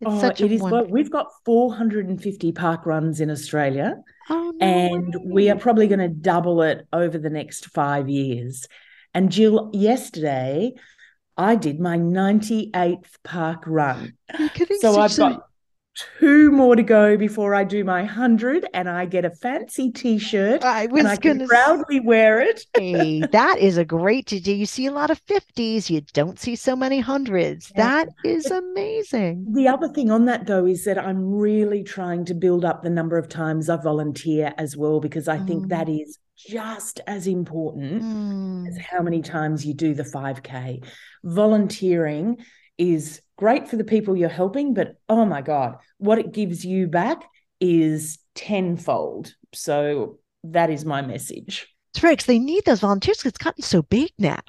It's 0.00 0.24
oh, 0.24 0.28
it 0.28 0.52
is. 0.52 0.62
Well, 0.62 0.86
we've 0.88 1.10
got 1.10 1.28
450 1.44 2.52
park 2.52 2.84
runs 2.86 3.20
in 3.20 3.30
Australia, 3.30 3.96
oh, 4.28 4.52
no 4.56 4.66
and 4.66 5.14
way. 5.14 5.22
we 5.26 5.50
are 5.50 5.56
probably 5.56 5.86
going 5.88 6.00
to 6.00 6.08
double 6.08 6.62
it 6.62 6.86
over 6.92 7.18
the 7.18 7.30
next 7.30 7.66
five 7.66 8.08
years. 8.08 8.66
And 9.14 9.32
Jill, 9.32 9.70
yesterday 9.72 10.74
I 11.36 11.54
did 11.56 11.80
my 11.80 11.98
98th 11.98 13.22
park 13.22 13.64
run. 13.66 14.14
So 14.80 14.98
I've 14.98 15.16
got 15.16 15.46
two 16.20 16.50
more 16.50 16.76
to 16.76 16.82
go 16.82 17.16
before 17.16 17.54
I 17.54 17.64
do 17.64 17.84
my 17.84 18.00
100 18.00 18.66
and 18.74 18.88
I 18.88 19.06
get 19.06 19.24
a 19.24 19.30
fancy 19.30 19.90
t-shirt 19.90 20.62
I 20.62 20.86
was 20.86 21.00
and 21.00 21.08
I 21.08 21.16
gonna 21.16 21.40
can 21.40 21.48
proudly 21.48 22.00
wear 22.00 22.40
it. 22.40 22.64
hey, 22.76 23.20
that 23.32 23.58
is 23.58 23.78
a 23.78 23.84
great 23.84 24.26
to 24.26 24.40
do. 24.40 24.52
You 24.52 24.66
see 24.66 24.86
a 24.86 24.92
lot 24.92 25.10
of 25.10 25.24
50s, 25.26 25.88
you 25.90 26.02
don't 26.12 26.38
see 26.38 26.56
so 26.56 26.76
many 26.76 27.00
hundreds. 27.00 27.72
That 27.76 28.08
is 28.24 28.46
amazing. 28.50 29.46
The 29.52 29.68
other 29.68 29.88
thing 29.88 30.10
on 30.10 30.26
that 30.26 30.46
though 30.46 30.66
is 30.66 30.84
that 30.84 30.98
I'm 30.98 31.34
really 31.34 31.82
trying 31.82 32.24
to 32.26 32.34
build 32.34 32.64
up 32.64 32.82
the 32.82 32.90
number 32.90 33.16
of 33.18 33.28
times 33.28 33.68
I 33.68 33.76
volunteer 33.76 34.54
as 34.58 34.76
well 34.76 35.00
because 35.00 35.28
I 35.28 35.38
mm. 35.38 35.46
think 35.46 35.68
that 35.68 35.88
is 35.88 36.18
just 36.36 37.00
as 37.06 37.26
important 37.26 38.02
mm. 38.02 38.68
as 38.68 38.78
how 38.78 39.02
many 39.02 39.22
times 39.22 39.64
you 39.64 39.74
do 39.74 39.94
the 39.94 40.02
5k. 40.02 40.84
Volunteering 41.24 42.38
is 42.78 43.20
great 43.36 43.68
for 43.68 43.76
the 43.76 43.84
people 43.84 44.16
you're 44.16 44.28
helping, 44.28 44.74
but 44.74 44.96
oh 45.08 45.24
my 45.24 45.42
God, 45.42 45.76
what 45.98 46.18
it 46.18 46.32
gives 46.32 46.64
you 46.64 46.86
back 46.86 47.22
is 47.60 48.18
tenfold. 48.34 49.34
So 49.54 50.18
that 50.44 50.70
is 50.70 50.84
my 50.84 51.02
message. 51.02 51.68
It's 51.94 52.02
right 52.02 52.12
because 52.12 52.26
they 52.26 52.38
need 52.38 52.64
those 52.64 52.80
volunteers 52.80 53.18
because 53.18 53.30
it's 53.30 53.44
gotten 53.44 53.62
so 53.62 53.82
big 53.82 54.10
now. 54.18 54.40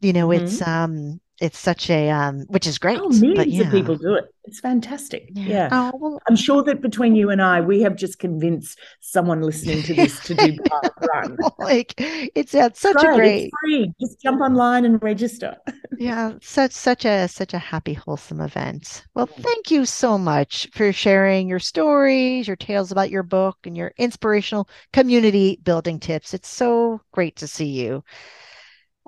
You 0.00 0.12
know, 0.12 0.28
mm-hmm. 0.28 0.44
it's 0.44 0.60
um 0.62 1.20
it's 1.40 1.58
such 1.58 1.90
a 1.90 2.10
um 2.10 2.44
which 2.48 2.66
is 2.66 2.78
great. 2.78 2.98
Oh, 3.00 3.08
millions 3.08 3.54
yeah. 3.54 3.64
of 3.64 3.70
people 3.70 3.96
do 3.96 4.14
it. 4.14 4.24
It's 4.44 4.60
fantastic. 4.60 5.28
Yeah. 5.32 5.48
yeah. 5.48 5.68
Oh, 5.72 5.98
well, 5.98 6.22
I'm 6.28 6.36
sure 6.36 6.62
that 6.62 6.80
between 6.80 7.16
you 7.16 7.30
and 7.30 7.42
I, 7.42 7.60
we 7.60 7.80
have 7.82 7.96
just 7.96 8.20
convinced 8.20 8.78
someone 9.00 9.42
listening 9.42 9.82
to 9.82 9.94
this 9.94 10.20
to 10.20 10.34
do 10.34 10.56
park 10.68 10.94
run. 11.12 11.36
like 11.58 11.94
it's 11.98 12.54
at 12.54 12.76
such 12.76 13.02
a 13.02 13.14
great 13.14 13.46
it's 13.46 13.52
free. 13.60 13.92
Just 14.00 14.22
jump 14.22 14.40
online 14.40 14.84
and 14.84 15.02
register. 15.02 15.56
yeah, 15.98 16.34
such 16.40 16.72
such 16.72 17.04
a 17.04 17.26
such 17.28 17.54
a 17.54 17.58
happy, 17.58 17.94
wholesome 17.94 18.40
event. 18.40 19.04
Well, 19.14 19.26
thank 19.26 19.70
you 19.70 19.84
so 19.84 20.16
much 20.16 20.68
for 20.72 20.92
sharing 20.92 21.48
your 21.48 21.58
stories, 21.58 22.46
your 22.46 22.56
tales 22.56 22.92
about 22.92 23.10
your 23.10 23.24
book, 23.24 23.58
and 23.64 23.76
your 23.76 23.92
inspirational 23.98 24.68
community 24.92 25.58
building 25.64 25.98
tips. 25.98 26.32
It's 26.32 26.48
so 26.48 27.00
great 27.12 27.36
to 27.36 27.46
see 27.46 27.66
you. 27.66 28.04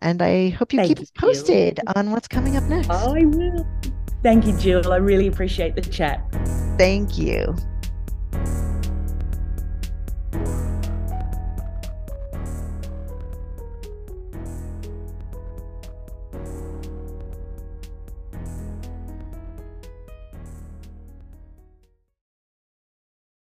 And 0.01 0.23
I 0.23 0.51
hope 0.51 0.73
you 0.73 0.79
Thank 0.79 0.89
keep 0.89 1.01
us 1.01 1.11
posted 1.11 1.81
on 1.97 2.11
what's 2.11 2.29
coming 2.29 2.57
up 2.57 2.65
next. 2.65 2.91
I 2.91 3.25
will. 3.25 3.67
Thank 4.23 4.47
you, 4.47 4.57
Jill. 4.59 4.93
I 4.93 4.97
really 4.97 5.27
appreciate 5.27 5.75
the 5.75 5.81
chat. 5.81 6.23
Thank 6.77 7.19
you. 7.19 7.57